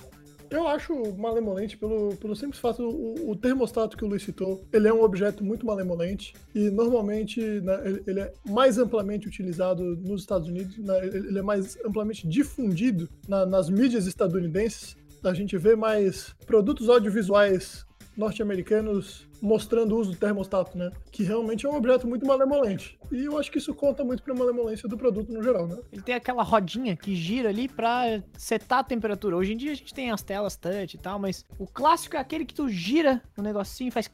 Eu 0.51 0.67
acho 0.67 0.95
malemolente 1.17 1.77
pelo, 1.77 2.17
pelo 2.17 2.35
simples 2.35 2.59
fato, 2.59 2.83
o, 2.83 3.31
o 3.31 3.37
termostato 3.37 3.97
que 3.97 4.05
o 4.05 4.09
Luiz 4.09 4.23
citou, 4.23 4.65
ele 4.73 4.89
é 4.89 4.93
um 4.93 5.03
objeto 5.03 5.45
muito 5.45 5.67
malemolente 5.67 6.33
e 6.55 6.71
normalmente 6.71 7.41
né, 7.61 7.75
ele, 8.07 8.21
é 8.21 8.33
mais 8.49 8.79
amplamente 8.79 9.29
utilizado 9.29 9.83
nos 9.97 10.23
Estados 10.23 10.49
Unidos, 10.49 10.79
né, 10.79 11.07
ele 11.07 11.39
é 11.39 11.43
mais 11.43 11.77
amplamente 11.85 12.27
difundido 12.27 13.09
na- 13.29 13.45
nas 13.45 13.69
mídias 13.69 14.07
estadunidenses. 14.07 14.97
A 15.23 15.35
gente 15.35 15.57
vê 15.59 15.75
mais 15.77 16.35
produtos 16.47 16.89
audiovisuais 16.89 17.85
norte-americanos 18.17 19.28
mostrando 19.41 19.95
o 19.95 19.99
uso 20.01 20.11
do 20.13 20.17
termostato, 20.17 20.77
né? 20.77 20.91
Que 21.11 21.23
realmente 21.23 21.67
é 21.67 21.69
um 21.69 21.77
objeto 21.77 22.07
muito 22.07 22.27
malemolente. 22.27 22.99
E 23.11 23.25
eu 23.25 23.39
acho 23.39 23.51
que 23.51 23.59
isso 23.59 23.75
conta 23.75 24.05
muito 24.05 24.23
pra 24.23 24.35
malemolência 24.35 24.89
do 24.89 24.97
produto 24.97 25.33
no 25.33 25.43
geral, 25.43 25.67
né? 25.67 25.77
Ele 25.93 26.03
tem 26.03 26.15
aquela 26.15 26.43
rodinha 26.43 26.97
que 26.97 27.15
gira 27.15 27.49
ali 27.49 27.69
pra 27.69 28.23
setar 28.37 28.81
a 28.81 28.85
temperatura. 28.85 29.37
Hoje 29.37 29.53
em 29.53 29.57
dia 29.57 29.73
a 29.73 29.75
gente 29.75 29.95
tem 29.95 30.11
as 30.11 30.23
telas 30.23 30.57
touch 30.57 30.95
e 30.95 30.99
tal, 30.99 31.19
mas 31.19 31.45
o 31.59 31.67
clássico 31.67 32.17
é 32.17 32.19
aquele 32.19 32.45
que 32.45 32.55
tu 32.55 32.69
gira 32.69 33.23
o 33.37 33.43
negocinho, 33.43 33.91
faz 33.93 34.11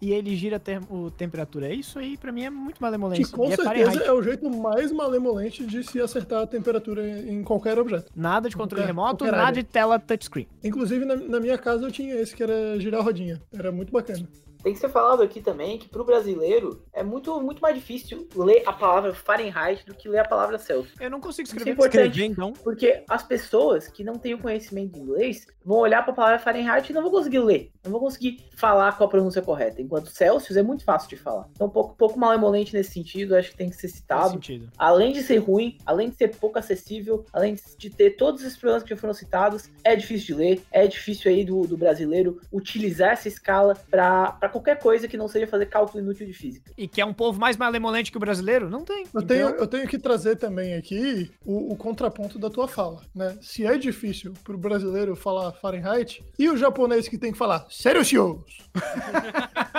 e 0.00 0.12
ele 0.12 0.34
gira 0.34 0.56
a 0.56 0.92
o 0.94 1.10
temperatura. 1.10 1.68
É 1.68 1.74
Isso 1.74 1.98
aí 1.98 2.16
pra 2.16 2.32
mim 2.32 2.44
é 2.44 2.50
muito 2.50 2.80
malemolência. 2.80 3.24
Que 3.26 3.32
com 3.32 3.44
E 3.44 3.52
é 3.52 3.56
certeza 3.56 3.68
Fahrenheit. 3.68 4.02
é 4.08 4.12
o 4.12 4.22
jeito 4.22 4.48
mais 4.50 4.90
malemolente 4.92 5.64
de 5.66 5.84
se 5.84 6.00
acertar 6.00 6.42
a 6.42 6.46
temperatura 6.46 7.06
em 7.06 7.40
em 7.40 7.44
qualquer 7.44 7.78
objeto. 7.78 8.10
Nada 8.14 8.48
de 8.48 8.56
controle 8.56 8.82
Qualquer- 8.82 8.86
remoto, 8.94 9.24
qualquer 9.24 9.32
nada 9.36 9.46
área. 9.48 9.62
de 9.62 9.68
tela 9.68 9.98
touchscreen. 9.98 10.46
Inclusive, 10.64 11.04
na, 11.04 11.16
na 11.16 11.40
minha 11.40 11.56
casa 11.58 11.84
eu 11.86 11.90
tinha 11.92 12.14
esse 12.16 12.34
que 12.34 12.42
era 12.42 12.78
girar 12.80 13.00
a 13.00 13.04
rodinha. 13.04 13.40
Era 13.52 13.70
muito 13.70 13.92
bacana. 13.92 14.26
Tem 14.62 14.72
que 14.72 14.78
ser 14.78 14.88
falado 14.88 15.22
aqui 15.22 15.40
também 15.40 15.78
que 15.78 15.88
pro 15.88 16.04
brasileiro 16.04 16.84
é 16.92 17.02
muito, 17.02 17.40
muito 17.40 17.60
mais 17.60 17.74
difícil 17.74 18.28
ler 18.34 18.62
a 18.66 18.72
palavra 18.72 19.14
Fahrenheit 19.14 19.84
do 19.86 19.94
que 19.94 20.08
ler 20.08 20.20
a 20.20 20.24
palavra 20.28 20.58
Celsius. 20.58 20.94
Eu 21.00 21.10
não 21.10 21.20
consigo 21.20 21.46
Isso 21.46 21.54
é 21.54 21.58
escrever. 21.58 21.72
importante. 21.72 22.08
Escrever, 22.08 22.32
então. 22.32 22.52
Porque 22.52 23.04
as 23.08 23.22
pessoas 23.22 23.88
que 23.88 24.04
não 24.04 24.14
têm 24.14 24.34
o 24.34 24.38
conhecimento 24.38 24.94
de 24.94 25.00
inglês 25.00 25.46
vão 25.64 25.78
olhar 25.78 26.02
para 26.02 26.12
a 26.12 26.16
palavra 26.16 26.38
Fahrenheit 26.38 26.90
e 26.90 26.92
não 26.92 27.02
vão 27.02 27.10
conseguir 27.10 27.38
ler, 27.40 27.70
não 27.84 27.92
vão 27.92 28.00
conseguir 28.00 28.44
falar 28.56 28.96
com 28.96 29.04
a 29.04 29.08
pronúncia 29.08 29.42
correta. 29.42 29.80
Enquanto 29.80 30.10
Celsius 30.10 30.56
é 30.56 30.62
muito 30.62 30.84
fácil 30.84 31.08
de 31.08 31.16
falar. 31.16 31.48
Então, 31.52 31.66
um 31.66 31.70
pouco, 31.70 31.94
pouco 31.96 32.18
malemolente 32.18 32.74
nesse 32.74 32.92
sentido, 32.92 33.36
acho 33.36 33.50
que 33.50 33.56
tem 33.56 33.70
que 33.70 33.76
ser 33.76 33.88
citado. 33.88 34.32
sentido. 34.32 34.70
Além 34.78 35.12
de 35.12 35.22
ser 35.22 35.38
ruim, 35.38 35.78
além 35.86 36.10
de 36.10 36.16
ser 36.16 36.36
pouco 36.36 36.58
acessível, 36.58 37.24
além 37.32 37.56
de 37.78 37.90
ter 37.90 38.10
todos 38.10 38.42
esses 38.42 38.56
problemas 38.58 38.82
que 38.82 38.90
já 38.90 38.96
foram 38.96 39.14
citados, 39.14 39.70
é 39.84 39.94
difícil 39.96 40.36
de 40.36 40.42
ler, 40.42 40.62
é 40.70 40.86
difícil 40.86 41.30
aí 41.30 41.44
do, 41.44 41.62
do 41.66 41.76
brasileiro 41.76 42.40
utilizar 42.52 43.12
essa 43.12 43.28
escala 43.28 43.74
para 43.90 44.49
qualquer 44.50 44.78
coisa 44.78 45.08
que 45.08 45.16
não 45.16 45.28
seja 45.28 45.46
fazer 45.46 45.66
cálculo 45.66 46.02
inútil 46.02 46.26
de 46.26 46.32
física. 46.32 46.72
E 46.76 46.86
que 46.88 47.00
é 47.00 47.04
um 47.04 47.14
povo 47.14 47.38
mais 47.40 47.56
malemolente 47.56 48.10
que 48.10 48.16
o 48.16 48.20
brasileiro? 48.20 48.68
Não 48.68 48.84
tem. 48.84 49.04
Eu 49.04 49.20
Então, 49.22 49.26
tenho, 49.26 49.48
eu 49.48 49.66
tenho 49.66 49.88
que 49.88 49.98
trazer 49.98 50.36
também 50.36 50.74
aqui 50.74 51.30
o, 51.44 51.72
o 51.72 51.76
contraponto 51.76 52.38
da 52.38 52.50
tua 52.50 52.68
fala, 52.68 53.02
né? 53.14 53.36
Se 53.40 53.64
é 53.64 53.76
difícil 53.78 54.32
pro 54.44 54.58
brasileiro 54.58 55.14
falar 55.16 55.52
Fahrenheit, 55.52 56.22
e 56.38 56.48
o 56.48 56.56
japonês 56.56 57.08
que 57.08 57.18
tem 57.18 57.32
que 57.32 57.38
falar 57.38 57.66
Celsius? 57.70 58.40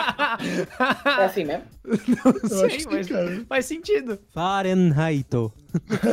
É 1.20 1.26
assim 1.26 1.44
mesmo? 1.44 1.64
não 1.86 2.34
Eu 2.64 2.70
sei, 2.70 2.86
mas 2.90 3.08
cara. 3.08 3.46
faz 3.48 3.66
sentido. 3.66 4.20
Fahrenheit. 4.34 5.28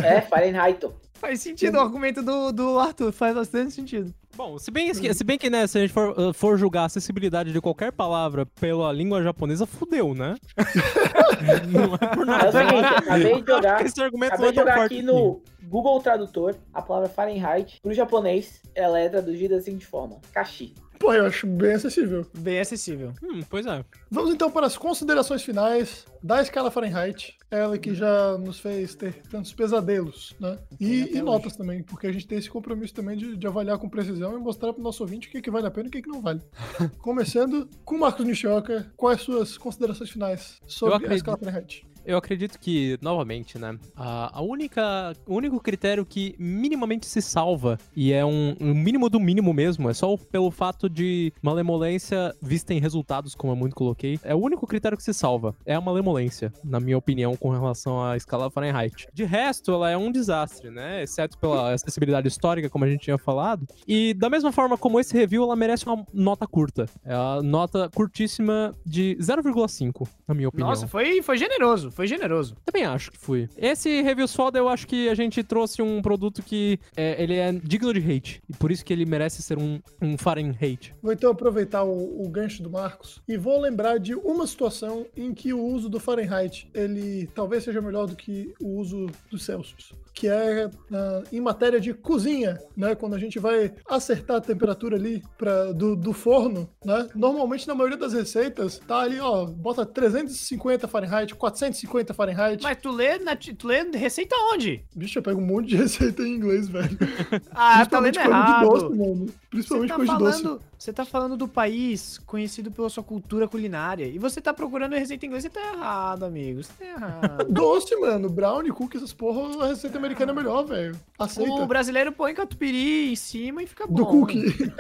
É 0.05 0.21
Fahrenheit. 0.21 0.81
Faz 1.19 1.41
sentido 1.41 1.77
o 1.77 1.81
argumento 1.81 2.23
do, 2.23 2.53
do 2.53 2.79
Arthur, 2.79 3.13
faz 3.13 3.35
bastante 3.35 3.73
sentido. 3.73 4.15
Bom, 4.37 4.57
se 4.57 4.71
bem, 4.71 4.93
que- 4.93 5.13
se 5.13 5.25
bem 5.25 5.37
que, 5.37 5.51
né, 5.51 5.67
se 5.67 5.77
a 5.77 5.81
gente 5.81 5.93
for, 5.93 6.17
uh, 6.19 6.33
for 6.33 6.57
julgar 6.57 6.83
a 6.83 6.85
acessibilidade 6.85 7.53
de 7.53 7.61
qualquer 7.61 7.91
palavra 7.91 8.47
pela 8.47 8.93
língua 8.93 9.21
japonesa, 9.21 9.67
fudeu, 9.67 10.15
né? 10.15 10.37
não 11.69 11.95
é 11.95 12.15
por 12.15 12.21
é 12.21 12.23
o 12.23 12.25
nada. 12.25 12.53
seguinte, 12.53 12.85
acabei 12.85 13.43
de 13.43 13.47
jogar. 13.53 13.85
Esse 13.85 14.01
argumento 14.01 14.33
Acabei 14.35 14.53
de 14.53 14.59
é 14.59 14.61
jogar 14.63 14.85
aqui 14.85 15.03
no 15.03 15.43
Google 15.65 16.01
Tradutor 16.01 16.55
a 16.73 16.81
palavra 16.81 17.09
Fahrenheit 17.09 17.81
pro 17.83 17.93
japonês, 17.93 18.63
ela 18.75 18.99
é 19.01 19.09
traduzida 19.09 19.57
assim 19.57 19.77
de 19.77 19.85
forma 19.87 20.21
kashi. 20.33 20.73
Pô, 20.99 21.13
eu 21.13 21.27
acho 21.27 21.47
bem 21.47 21.73
acessível. 21.73 22.27
Bem 22.39 22.61
acessível. 22.61 23.13
Hum, 23.23 23.41
pois 23.49 23.67
é. 23.67 23.85
Vamos 24.11 24.35
então 24.35 24.51
para 24.51 24.67
as 24.67 24.77
considerações 24.77 25.43
finais 25.43 26.07
da 26.23 26.43
escala 26.43 26.71
Fahrenheit. 26.71 27.37
Ela 27.51 27.79
que 27.79 27.95
já 27.95 28.37
nos 28.37 28.59
fez 28.59 28.95
ter 28.95 29.23
tantos 29.31 29.53
pesadelos, 29.55 30.37
né? 30.39 30.59
E, 30.79 30.87
e 30.87 31.05
hoje. 31.05 31.23
notas 31.23 31.57
também, 31.57 31.83
porque 31.83 32.07
a 32.07 32.13
gente 32.13 32.27
tem 32.27 32.37
esse 32.37 32.51
compromisso 32.51 32.95
também 32.95 33.17
de, 33.17 33.37
de 33.37 33.47
avaliar 33.47 33.79
com 33.79 33.89
precisão 33.89 34.37
e 34.37 34.41
mostrar 34.41 34.73
para 34.73 34.81
o 34.81 34.85
nosso 34.85 35.03
ouvinte 35.03 35.29
o 35.29 35.31
que, 35.31 35.41
que 35.41 35.51
vale 35.51 35.67
a 35.67 35.71
pena 35.71 35.87
e 35.87 35.89
o 35.89 35.93
que, 35.93 36.03
que 36.03 36.09
não 36.09 36.21
vale. 36.21 36.43
Começando 36.99 37.69
com 37.85 37.95
o 37.95 38.01
Marcos 38.01 38.27
Nishioka, 38.27 38.93
quais 38.97 39.23
suas 39.23 39.57
considerações 39.57 40.11
finais 40.11 40.59
sobre 40.67 41.07
a 41.07 41.15
escala 41.15 41.39
Fahrenheit? 41.39 41.87
Eu 42.09 42.17
acredito 42.17 42.59
que, 42.59 42.99
novamente, 43.03 43.59
né, 43.59 43.79
a, 43.95 44.39
a 44.39 44.41
única, 44.41 45.13
o 45.27 45.35
único 45.35 45.61
critério 45.61 46.07
que 46.07 46.35
minimamente 46.39 47.05
se 47.05 47.21
salva, 47.21 47.79
e 47.95 48.15
é 48.15 48.25
um, 48.25 48.57
um 48.59 48.73
mínimo 48.73 49.11
do 49.11 49.21
mínimo 49.21 49.53
mesmo, 49.53 49.91
é 49.91 49.93
só 49.93 50.17
pelo 50.17 50.51
fato 50.51 50.89
de 50.89 51.31
malemolência 51.43 52.35
vista 52.41 52.73
em 52.73 52.81
resultados, 52.81 53.35
como 53.35 53.53
eu 53.53 53.57
muito 53.57 53.77
coloquei, 53.77 54.19
é 54.25 54.35
o 54.35 54.39
único 54.39 54.67
critério 54.67 54.97
que 54.97 55.05
se 55.05 55.13
salva, 55.13 55.55
é 55.67 55.75
a 55.75 55.83
malemolência, 55.83 56.51
na 56.65 56.81
minha 56.81 56.97
opinião, 56.97 57.37
com 57.37 57.51
relação 57.51 58.03
à 58.03 58.17
escala 58.17 58.51
Fahrenheit. 58.51 59.07
De 59.13 59.25
resto, 59.25 59.71
ela 59.71 59.91
é 59.91 59.97
um 59.99 60.11
desastre, 60.11 60.71
né, 60.71 61.03
exceto 61.03 61.37
pela 61.37 61.75
acessibilidade 61.75 62.27
histórica, 62.27 62.71
como 62.71 62.87
a 62.87 62.89
gente 62.89 63.03
tinha 63.03 63.19
falado, 63.19 63.67
e 63.87 64.15
da 64.15 64.31
mesma 64.31 64.51
forma 64.51 64.79
como 64.79 64.99
esse 64.99 65.15
review, 65.15 65.43
ela 65.43 65.55
merece 65.55 65.85
uma 65.85 66.07
nota 66.15 66.47
curta, 66.47 66.87
é 67.05 67.13
a 67.13 67.43
nota 67.43 67.91
curtíssima 67.95 68.75
de 68.87 69.15
0,5, 69.21 70.09
na 70.27 70.33
minha 70.35 70.49
opinião. 70.49 70.71
Nossa, 70.71 70.89
foi, 70.89 71.21
foi 71.21 71.37
generoso. 71.37 71.98
Foi 71.99 72.07
generoso. 72.07 72.55
Também 72.65 72.85
acho 72.85 73.11
que 73.11 73.19
fui. 73.19 73.49
Esse 73.57 74.03
Reviews 74.03 74.33
Foda, 74.33 74.57
eu 74.57 74.69
acho 74.69 74.87
que 74.87 75.09
a 75.09 75.17
gente 75.17 75.43
trouxe 75.43 75.83
um 75.83 76.01
produto 76.01 76.45
que 76.45 76.79
é, 76.97 77.21
ele 77.21 77.35
é 77.35 77.51
digno 77.53 77.93
de 77.93 77.99
hate. 77.99 78.41
E 78.49 78.57
por 78.57 78.71
isso 78.71 78.85
que 78.85 78.93
ele 78.93 79.05
merece 79.05 79.43
ser 79.43 79.59
um, 79.59 79.81
um 80.01 80.17
Fahrenheit. 80.17 80.95
Vou 81.03 81.13
então 81.13 81.29
aproveitar 81.29 81.83
o, 81.83 82.25
o 82.25 82.29
gancho 82.29 82.63
do 82.63 82.71
Marcos 82.71 83.21
e 83.27 83.37
vou 83.37 83.61
lembrar 83.61 83.99
de 83.99 84.15
uma 84.15 84.47
situação 84.47 85.07
em 85.17 85.35
que 85.35 85.53
o 85.53 85.61
uso 85.61 85.89
do 85.89 85.99
Fahrenheit 85.99 86.71
ele 86.73 87.29
talvez 87.35 87.65
seja 87.65 87.83
melhor 87.83 88.07
do 88.07 88.15
que 88.15 88.55
o 88.61 88.79
uso 88.79 89.07
do 89.29 89.37
Celsius 89.37 89.93
que 90.19 90.27
é 90.27 90.67
uh, 90.67 91.25
em 91.33 91.41
matéria 91.41 91.79
de 91.79 91.95
cozinha, 91.95 92.59
né? 92.77 92.97
Quando 92.97 93.15
a 93.15 93.19
gente 93.21 93.39
vai 93.39 93.73
acertar 93.89 94.39
a 94.39 94.41
temperatura 94.41 94.97
ali 94.97 95.23
pra, 95.39 95.73
do, 95.73 95.95
do 95.95 96.13
forno, 96.13 96.69
né? 96.85 97.09
Normalmente 97.15 97.69
na 97.69 97.75
maioria 97.75 97.97
das 97.97 98.13
receitas 98.13 98.81
tá 98.81 99.03
ali, 99.03 99.21
ó, 99.21 99.47
bota 99.47 99.87
350 99.87 100.89
Fahrenheit, 100.89 101.37
450 101.37 102.13
Fahrenheit. 102.13 102.65
Mas 102.65 102.79
tu 102.79 102.91
lê, 102.91 103.21
na, 103.21 103.37
tu 103.37 103.69
lê 103.69 103.85
receita 103.95 104.35
onde? 104.53 104.85
Bicho, 104.93 105.21
eu 105.21 105.23
pego 105.23 105.41
um 105.41 105.47
monte 105.47 105.69
de 105.69 105.77
receita 105.77 106.21
em 106.23 106.35
inglês, 106.35 106.69
velho. 106.69 106.99
Ah, 107.53 107.85
tá 107.87 107.99
lendo 107.99 108.19
errado. 108.19 108.69
Doce, 108.69 108.97
mano. 108.97 109.27
Principalmente 109.51 109.89
tá 109.89 109.97
coisa 109.97 110.13
de 110.13 110.19
doce. 110.19 110.43
falando, 110.43 110.63
Você 110.79 110.93
tá 110.93 111.05
falando 111.05 111.37
do 111.37 111.49
país 111.49 112.19
conhecido 112.19 112.71
pela 112.71 112.89
sua 112.89 113.03
cultura 113.03 113.49
culinária. 113.49 114.07
E 114.07 114.19
você 114.19 114.41
tá 114.41 114.53
procurando 114.53 114.95
receita 114.95 115.25
em 115.25 115.29
inglês, 115.29 115.45
você 115.45 115.51
tá 115.51 115.61
errado, 115.61 116.25
amigo. 116.25 116.63
Você 116.63 116.73
tá 116.79 116.85
errado. 116.85 117.45
Doce, 117.53 117.97
mano. 117.97 118.29
Brownie, 118.29 118.71
cookie, 118.71 118.97
essas 118.97 119.13
porra, 119.13 119.65
a 119.65 119.69
receita 119.69 119.99
americana 120.09 120.33
é 120.33 120.35
melhor, 120.35 120.65
velho. 120.65 120.99
Aceita. 121.19 121.53
o 121.53 121.67
brasileiro 121.67 122.13
põe 122.13 122.35
catupiry 122.35 123.13
em 123.13 123.17
cima 123.17 123.63
e 123.63 123.67
fica 123.67 123.87
bom. 123.87 123.95
Do 123.95 124.07
cookie. 124.07 124.53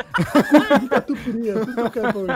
cookie 0.50 0.80
de 0.80 0.88
catupiry, 0.88 1.50
é 1.50 1.54
tudo 1.60 1.74
que 1.74 1.80
eu 1.80 1.90
quero. 1.90 2.26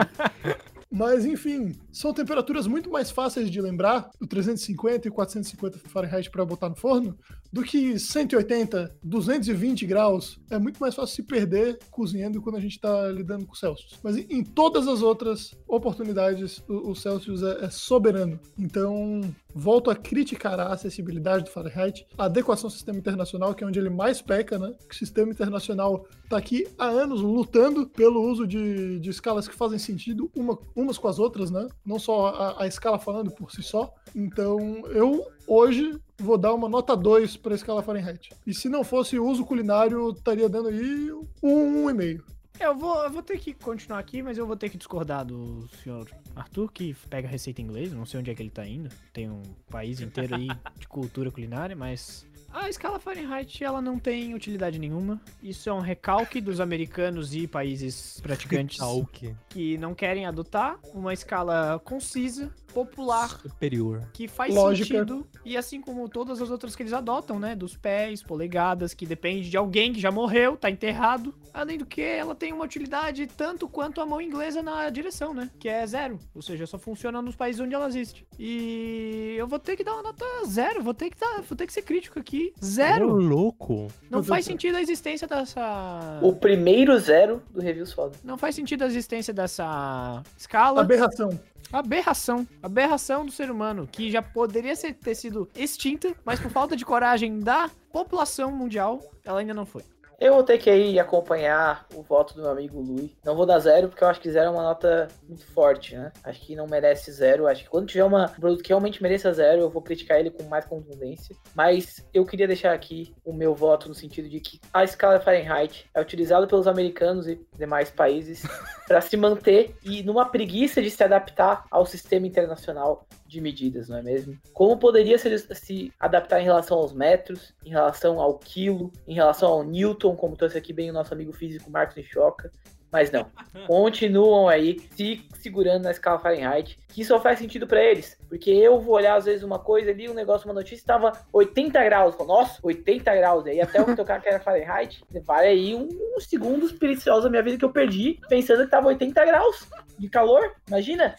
Mas, 0.95 1.25
enfim, 1.25 1.73
são 1.91 2.13
temperaturas 2.13 2.67
muito 2.67 2.87
mais 2.91 3.09
fáceis 3.09 3.49
de 3.49 3.59
lembrar, 3.59 4.11
o 4.21 4.27
350 4.27 5.07
e 5.07 5.11
450 5.11 5.79
Fahrenheit 5.89 6.29
para 6.29 6.45
botar 6.45 6.69
no 6.69 6.75
forno, 6.75 7.17
do 7.51 7.63
que 7.63 7.97
180, 7.97 8.95
220 9.03 9.87
graus. 9.87 10.39
É 10.51 10.59
muito 10.59 10.79
mais 10.79 10.93
fácil 10.93 11.15
se 11.15 11.23
perder 11.23 11.79
cozinhando 11.89 12.39
quando 12.43 12.57
a 12.57 12.61
gente 12.61 12.73
está 12.75 13.07
lidando 13.07 13.47
com 13.47 13.55
Celsius. 13.55 13.99
Mas 14.03 14.17
em 14.17 14.43
todas 14.43 14.87
as 14.87 15.01
outras 15.01 15.55
oportunidades, 15.67 16.63
o, 16.69 16.91
o 16.91 16.95
Celsius 16.95 17.41
é, 17.41 17.65
é 17.65 17.69
soberano. 17.71 18.39
Então, 18.55 19.21
volto 19.53 19.89
a 19.89 19.95
criticar 19.95 20.59
a 20.59 20.73
acessibilidade 20.73 21.45
do 21.45 21.49
Fahrenheit, 21.49 22.05
a 22.17 22.25
adequação 22.25 22.67
ao 22.67 22.71
sistema 22.71 22.97
internacional, 22.97 23.53
que 23.53 23.63
é 23.63 23.67
onde 23.67 23.79
ele 23.79 23.89
mais 23.89 24.21
peca, 24.21 24.57
né? 24.57 24.73
O 24.89 24.93
sistema 24.93 25.31
internacional 25.31 26.05
está 26.23 26.37
aqui 26.37 26.67
há 26.77 26.85
anos 26.85 27.21
lutando 27.21 27.87
pelo 27.87 28.21
uso 28.21 28.47
de, 28.47 28.99
de 28.99 29.09
escalas 29.09 29.47
que 29.47 29.55
fazem 29.55 29.79
sentido 29.79 30.31
uma, 30.35 30.57
umas 30.75 30.97
com 30.97 31.07
as 31.07 31.19
outras, 31.19 31.51
né? 31.51 31.67
Não 31.85 31.99
só 31.99 32.27
a, 32.27 32.63
a 32.63 32.67
escala 32.67 32.99
falando 32.99 33.31
por 33.31 33.51
si 33.51 33.61
só. 33.61 33.93
Então, 34.15 34.59
eu 34.87 35.25
hoje 35.47 35.99
vou 36.17 36.37
dar 36.37 36.53
uma 36.53 36.69
nota 36.69 36.95
2 36.95 37.37
para 37.37 37.53
a 37.53 37.55
escala 37.55 37.83
Fahrenheit. 37.83 38.29
E 38.45 38.53
se 38.53 38.69
não 38.69 38.83
fosse 38.83 39.19
uso 39.19 39.45
culinário, 39.45 40.11
estaria 40.11 40.47
dando 40.47 40.69
aí 40.69 41.11
um 41.41 41.85
1,5. 41.87 42.21
Eu 42.59 42.75
vou, 42.75 43.03
eu 43.03 43.09
vou 43.09 43.21
ter 43.23 43.39
que 43.39 43.53
continuar 43.53 43.99
aqui, 43.99 44.21
mas 44.21 44.37
eu 44.37 44.45
vou 44.45 44.55
ter 44.55 44.69
que 44.69 44.77
discordar 44.77 45.25
do 45.25 45.67
senhor 45.83 46.09
Arthur, 46.35 46.71
que 46.71 46.93
pega 47.09 47.27
receita 47.27 47.61
em 47.61 47.65
inglês. 47.65 47.91
Não 47.91 48.05
sei 48.05 48.19
onde 48.19 48.31
é 48.31 48.35
que 48.35 48.41
ele 48.41 48.49
tá 48.49 48.65
indo. 48.65 48.89
Tem 49.11 49.29
um 49.29 49.41
país 49.69 49.99
inteiro 49.99 50.35
aí 50.35 50.47
de 50.79 50.87
cultura 50.87 51.31
culinária, 51.31 51.75
mas 51.75 52.25
a 52.53 52.69
escala 52.69 52.99
Fahrenheit 52.99 53.63
ela 53.63 53.81
não 53.81 53.97
tem 53.97 54.35
utilidade 54.35 54.77
nenhuma. 54.77 55.19
Isso 55.41 55.67
é 55.67 55.73
um 55.73 55.79
recalque 55.79 56.39
dos 56.39 56.59
americanos 56.59 57.33
e 57.33 57.47
países 57.47 58.19
praticantes 58.21 58.79
Recalque. 58.79 59.35
que 59.49 59.75
não 59.79 59.95
querem 59.95 60.27
adotar 60.27 60.77
uma 60.93 61.11
escala 61.13 61.81
concisa, 61.83 62.53
popular, 62.73 63.39
Superior. 63.41 64.07
que 64.13 64.27
faz 64.27 64.53
Lógica. 64.53 64.87
sentido. 64.99 65.27
E 65.45 65.55
assim 65.55 65.79
como 65.81 66.07
todas 66.09 66.41
as 66.41 66.49
outras 66.49 66.75
que 66.75 66.83
eles 66.83 66.93
adotam, 66.93 67.39
né? 67.39 67.55
Dos 67.55 67.77
pés, 67.77 68.23
polegadas, 68.23 68.93
que 68.93 69.05
depende 69.05 69.49
de 69.49 69.57
alguém 69.57 69.93
que 69.93 69.99
já 69.99 70.11
morreu, 70.11 70.57
tá 70.57 70.69
enterrado. 70.69 71.33
Além 71.53 71.77
do 71.77 71.85
que, 71.85 72.01
ela 72.01 72.33
tem 72.33 72.51
uma 72.51 72.63
utilidade 72.65 73.27
tanto 73.27 73.67
quanto 73.67 74.01
a 74.01 74.05
mão 74.05 74.19
inglesa 74.19 74.61
na 74.63 74.89
direção, 74.89 75.33
né? 75.33 75.49
Que 75.59 75.69
é 75.69 75.85
zero. 75.85 76.17
Ou 76.33 76.41
seja, 76.41 76.65
só 76.65 76.79
funciona 76.79 77.21
nos 77.21 77.35
países 77.35 77.61
onde 77.61 77.75
ela 77.75 77.87
existe. 77.87 78.25
E 78.39 79.35
eu 79.37 79.47
vou 79.47 79.59
ter 79.59 79.75
que 79.75 79.83
dar 79.83 79.93
uma 79.93 80.03
nota 80.03 80.25
zero. 80.47 80.81
Vou 80.83 80.93
ter 80.93 81.09
que, 81.09 81.19
dar, 81.19 81.41
vou 81.41 81.55
ter 81.55 81.67
que 81.67 81.73
ser 81.73 81.83
crítico 81.83 82.19
aqui. 82.19 82.53
Ô, 82.61 82.65
Zero. 82.65 83.07
louco. 83.15 83.87
Não 84.09 84.19
Meu 84.19 84.23
faz 84.23 84.45
Deus. 84.45 84.53
sentido 84.53 84.75
a 84.77 84.81
existência 84.81 85.27
dessa. 85.27 86.19
O 86.21 86.33
primeiro 86.33 86.97
zero 86.99 87.41
do 87.51 87.61
Reviews 87.61 87.93
Foda. 87.93 88.17
Não 88.23 88.37
faz 88.37 88.55
sentido 88.55 88.83
a 88.83 88.87
existência 88.87 89.33
dessa 89.33 90.23
escala. 90.37 90.81
Aberração. 90.81 91.39
Aberração. 91.71 92.47
Aberração 92.61 93.25
do 93.25 93.31
ser 93.31 93.49
humano, 93.49 93.87
que 93.91 94.11
já 94.11 94.21
poderia 94.21 94.75
ter 94.75 95.15
sido 95.15 95.49
extinta, 95.55 96.15
mas 96.25 96.39
por 96.39 96.51
falta 96.51 96.75
de 96.75 96.85
coragem 96.85 97.39
da 97.39 97.69
população 97.91 98.51
mundial, 98.51 99.01
ela 99.23 99.39
ainda 99.39 99.53
não 99.53 99.65
foi. 99.65 99.83
Eu 100.19 100.33
vou 100.33 100.43
ter 100.43 100.57
que 100.57 100.69
aí 100.69 100.99
acompanhar 100.99 101.85
o 101.93 102.01
voto 102.01 102.35
do 102.35 102.41
meu 102.41 102.51
amigo 102.51 102.81
Lui. 102.81 103.15
Não 103.23 103.35
vou 103.35 103.45
dar 103.45 103.59
zero, 103.59 103.89
porque 103.89 104.03
eu 104.03 104.07
acho 104.07 104.21
que 104.21 104.31
zero 104.31 104.47
é 104.47 104.49
uma 104.49 104.63
nota 104.63 105.07
muito 105.27 105.45
forte, 105.47 105.95
né? 105.95 106.11
Acho 106.23 106.41
que 106.41 106.55
não 106.55 106.67
merece 106.67 107.11
zero. 107.11 107.47
Acho 107.47 107.63
que 107.63 107.69
quando 107.69 107.87
tiver 107.87 108.03
uma, 108.03 108.25
um 108.25 108.39
produto 108.39 108.63
que 108.63 108.69
realmente 108.69 109.01
mereça 109.01 109.33
zero, 109.33 109.61
eu 109.61 109.69
vou 109.69 109.81
criticar 109.81 110.19
ele 110.19 110.31
com 110.31 110.43
mais 110.43 110.65
contundência. 110.65 111.35
Mas 111.55 112.07
eu 112.13 112.25
queria 112.25 112.47
deixar 112.47 112.73
aqui 112.73 113.13
o 113.25 113.33
meu 113.33 113.53
voto 113.53 113.87
no 113.87 113.95
sentido 113.95 114.29
de 114.29 114.39
que 114.39 114.59
a 114.73 114.83
escala 114.83 115.19
Fahrenheit 115.19 115.89
é 115.93 116.01
utilizada 116.01 116.47
pelos 116.47 116.67
americanos 116.67 117.27
e 117.27 117.39
demais 117.57 117.89
países 117.89 118.43
para 118.87 119.01
se 119.01 119.17
manter 119.17 119.75
e 119.83 120.03
numa 120.03 120.25
preguiça 120.29 120.81
de 120.81 120.89
se 120.89 121.03
adaptar 121.03 121.65
ao 121.69 121.85
sistema 121.85 122.27
internacional 122.27 123.05
de 123.33 123.41
medidas, 123.41 123.89
não 123.89 123.97
é 123.97 124.01
mesmo? 124.01 124.37
Como 124.53 124.77
poderia 124.77 125.17
se, 125.17 125.37
se 125.55 125.91
adaptar 125.99 126.39
em 126.39 126.45
relação 126.45 126.77
aos 126.77 126.93
metros, 126.93 127.53
em 127.65 127.69
relação 127.69 128.19
ao 128.21 128.37
quilo, 128.37 128.91
em 129.07 129.13
relação 129.15 129.49
ao 129.51 129.63
Newton, 129.63 130.15
como 130.15 130.37
trouxe 130.37 130.57
aqui 130.57 130.71
bem 130.71 130.89
o 130.89 130.93
nosso 130.93 131.13
amigo 131.13 131.33
físico 131.33 131.69
Marcos 131.69 131.95
Nichoca. 131.95 132.51
Mas 132.91 133.09
não, 133.11 133.25
continuam 133.65 134.47
aí 134.47 134.79
se 134.95 135.25
segurando 135.41 135.81
na 135.85 135.89
escala 135.91 136.19
Fahrenheit, 136.19 136.77
que 136.89 137.03
só 137.03 137.19
faz 137.19 137.39
sentido 137.39 137.65
para 137.65 137.83
eles. 137.83 138.15
Porque 138.29 138.51
eu 138.51 138.79
vou 138.79 138.93
olhar 138.93 139.15
às 139.15 139.25
vezes 139.25 139.41
uma 139.41 139.57
coisa 139.57 139.89
ali, 139.89 140.07
um 140.07 140.13
negócio, 140.13 140.47
uma 140.47 140.53
notícia, 140.53 140.75
estava 140.75 141.11
80 141.33 141.83
graus. 141.85 142.13
Falo, 142.13 142.27
Nossa, 142.29 142.59
80 142.61 143.15
graus. 143.15 143.47
Aí 143.47 143.59
até 143.59 143.79
eu 143.79 143.95
tocar 143.95 144.21
que 144.21 144.29
era 144.29 144.39
Fahrenheit, 144.39 145.03
vale 145.25 145.47
aí 145.47 145.73
um- 145.73 145.89
uns 146.15 146.25
segundos 146.27 146.71
preciosos 146.71 147.23
da 147.23 147.31
minha 147.31 147.41
vida 147.41 147.57
que 147.57 147.65
eu 147.65 147.71
perdi, 147.73 148.19
pensando 148.29 148.63
que 148.63 148.69
tava 148.69 148.89
80 148.89 149.25
graus 149.25 149.67
de 149.97 150.07
calor. 150.07 150.53
Imagina? 150.67 151.15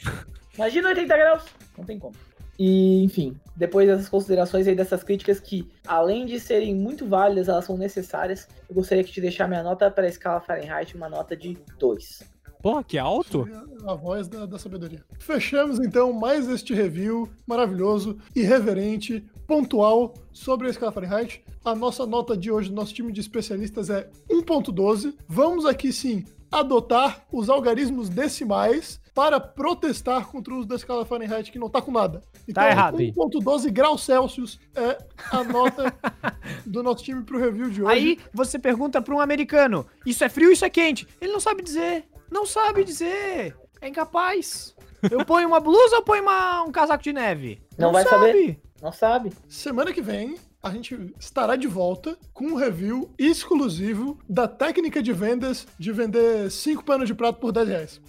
Imagina 0.56 0.88
80 0.88 1.16
graus. 1.16 1.44
Não 1.76 1.84
tem 1.84 1.98
como. 1.98 2.14
E, 2.58 3.02
enfim, 3.02 3.36
depois 3.56 3.88
dessas 3.88 4.08
considerações 4.08 4.66
aí, 4.68 4.74
dessas 4.74 5.02
críticas 5.02 5.40
que, 5.40 5.68
além 5.86 6.24
de 6.24 6.38
serem 6.38 6.74
muito 6.74 7.06
válidas, 7.06 7.48
elas 7.48 7.64
são 7.64 7.76
necessárias, 7.76 8.48
eu 8.68 8.74
gostaria 8.74 9.02
de 9.02 9.20
deixar 9.20 9.48
minha 9.48 9.62
nota 9.62 9.90
para 9.90 10.04
a 10.04 10.08
escala 10.08 10.40
Fahrenheit 10.40 10.94
uma 10.94 11.08
nota 11.08 11.36
de 11.36 11.58
2. 11.78 12.22
Porra, 12.62 12.82
que 12.82 12.96
alto. 12.96 13.46
A 13.86 13.94
voz 13.94 14.26
da, 14.26 14.46
da 14.46 14.58
sabedoria. 14.58 15.04
Fechamos 15.18 15.78
então 15.80 16.12
mais 16.12 16.48
este 16.48 16.72
review 16.72 17.28
maravilhoso, 17.46 18.18
irreverente, 18.34 19.22
pontual 19.46 20.14
sobre 20.32 20.68
a 20.68 20.70
escala 20.70 20.92
Fahrenheit. 20.92 21.44
A 21.62 21.74
nossa 21.74 22.06
nota 22.06 22.34
de 22.34 22.50
hoje 22.50 22.70
do 22.70 22.74
nosso 22.74 22.94
time 22.94 23.12
de 23.12 23.20
especialistas 23.20 23.90
é 23.90 24.08
1.12. 24.30 25.14
Vamos 25.28 25.66
aqui 25.66 25.92
sim 25.92 26.24
adotar 26.50 27.26
os 27.30 27.50
algarismos 27.50 28.08
decimais 28.08 28.98
para 29.14 29.38
protestar 29.38 30.26
contra 30.26 30.52
o 30.52 30.58
uso 30.58 30.66
da 30.68 30.74
escala 30.74 31.04
Fahrenheit 31.06 31.52
que 31.52 31.58
não 31.58 31.70
tá 31.70 31.80
com 31.80 31.92
nada. 31.92 32.20
Então, 32.48 32.62
Tá 32.64 32.68
errado. 32.70 32.98
1.12 32.98 33.70
graus 33.70 34.02
Celsius 34.04 34.58
é 34.74 34.98
a 35.30 35.44
nota 35.44 35.94
do 36.66 36.82
nosso 36.82 37.04
time 37.04 37.22
pro 37.22 37.38
review 37.38 37.70
de 37.70 37.82
hoje. 37.82 37.92
Aí 37.92 38.18
você 38.32 38.58
pergunta 38.58 39.00
pra 39.00 39.14
um 39.14 39.20
americano: 39.20 39.86
isso 40.04 40.24
é 40.24 40.28
frio, 40.28 40.50
isso 40.50 40.64
é 40.64 40.70
quente? 40.70 41.06
Ele 41.20 41.32
não 41.32 41.40
sabe 41.40 41.62
dizer. 41.62 42.04
Não 42.30 42.44
sabe 42.44 42.82
dizer. 42.84 43.56
É 43.80 43.88
incapaz. 43.88 44.74
Eu 45.10 45.24
ponho 45.24 45.46
uma 45.46 45.60
blusa 45.60 45.96
ou 45.96 46.02
ponho 46.02 46.22
uma- 46.22 46.62
um 46.62 46.72
casaco 46.72 47.02
de 47.04 47.12
neve? 47.12 47.62
Não 47.78 47.92
vai 47.92 48.02
sabe. 48.04 48.58
Não 48.82 48.90
sabe? 48.92 49.32
Semana 49.48 49.92
que 49.92 50.00
vem, 50.02 50.36
a 50.62 50.70
gente 50.70 51.14
estará 51.20 51.54
de 51.56 51.66
volta 51.68 52.18
com 52.32 52.46
um 52.46 52.54
review 52.56 53.10
exclusivo 53.18 54.18
da 54.28 54.48
técnica 54.48 55.02
de 55.02 55.12
vendas 55.12 55.66
de 55.78 55.92
vender 55.92 56.50
5 56.50 56.82
panos 56.84 57.06
de 57.06 57.14
prato 57.14 57.38
por 57.38 57.52
10 57.52 57.68
reais. 57.68 58.00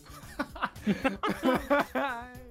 Bye. 1.94 2.45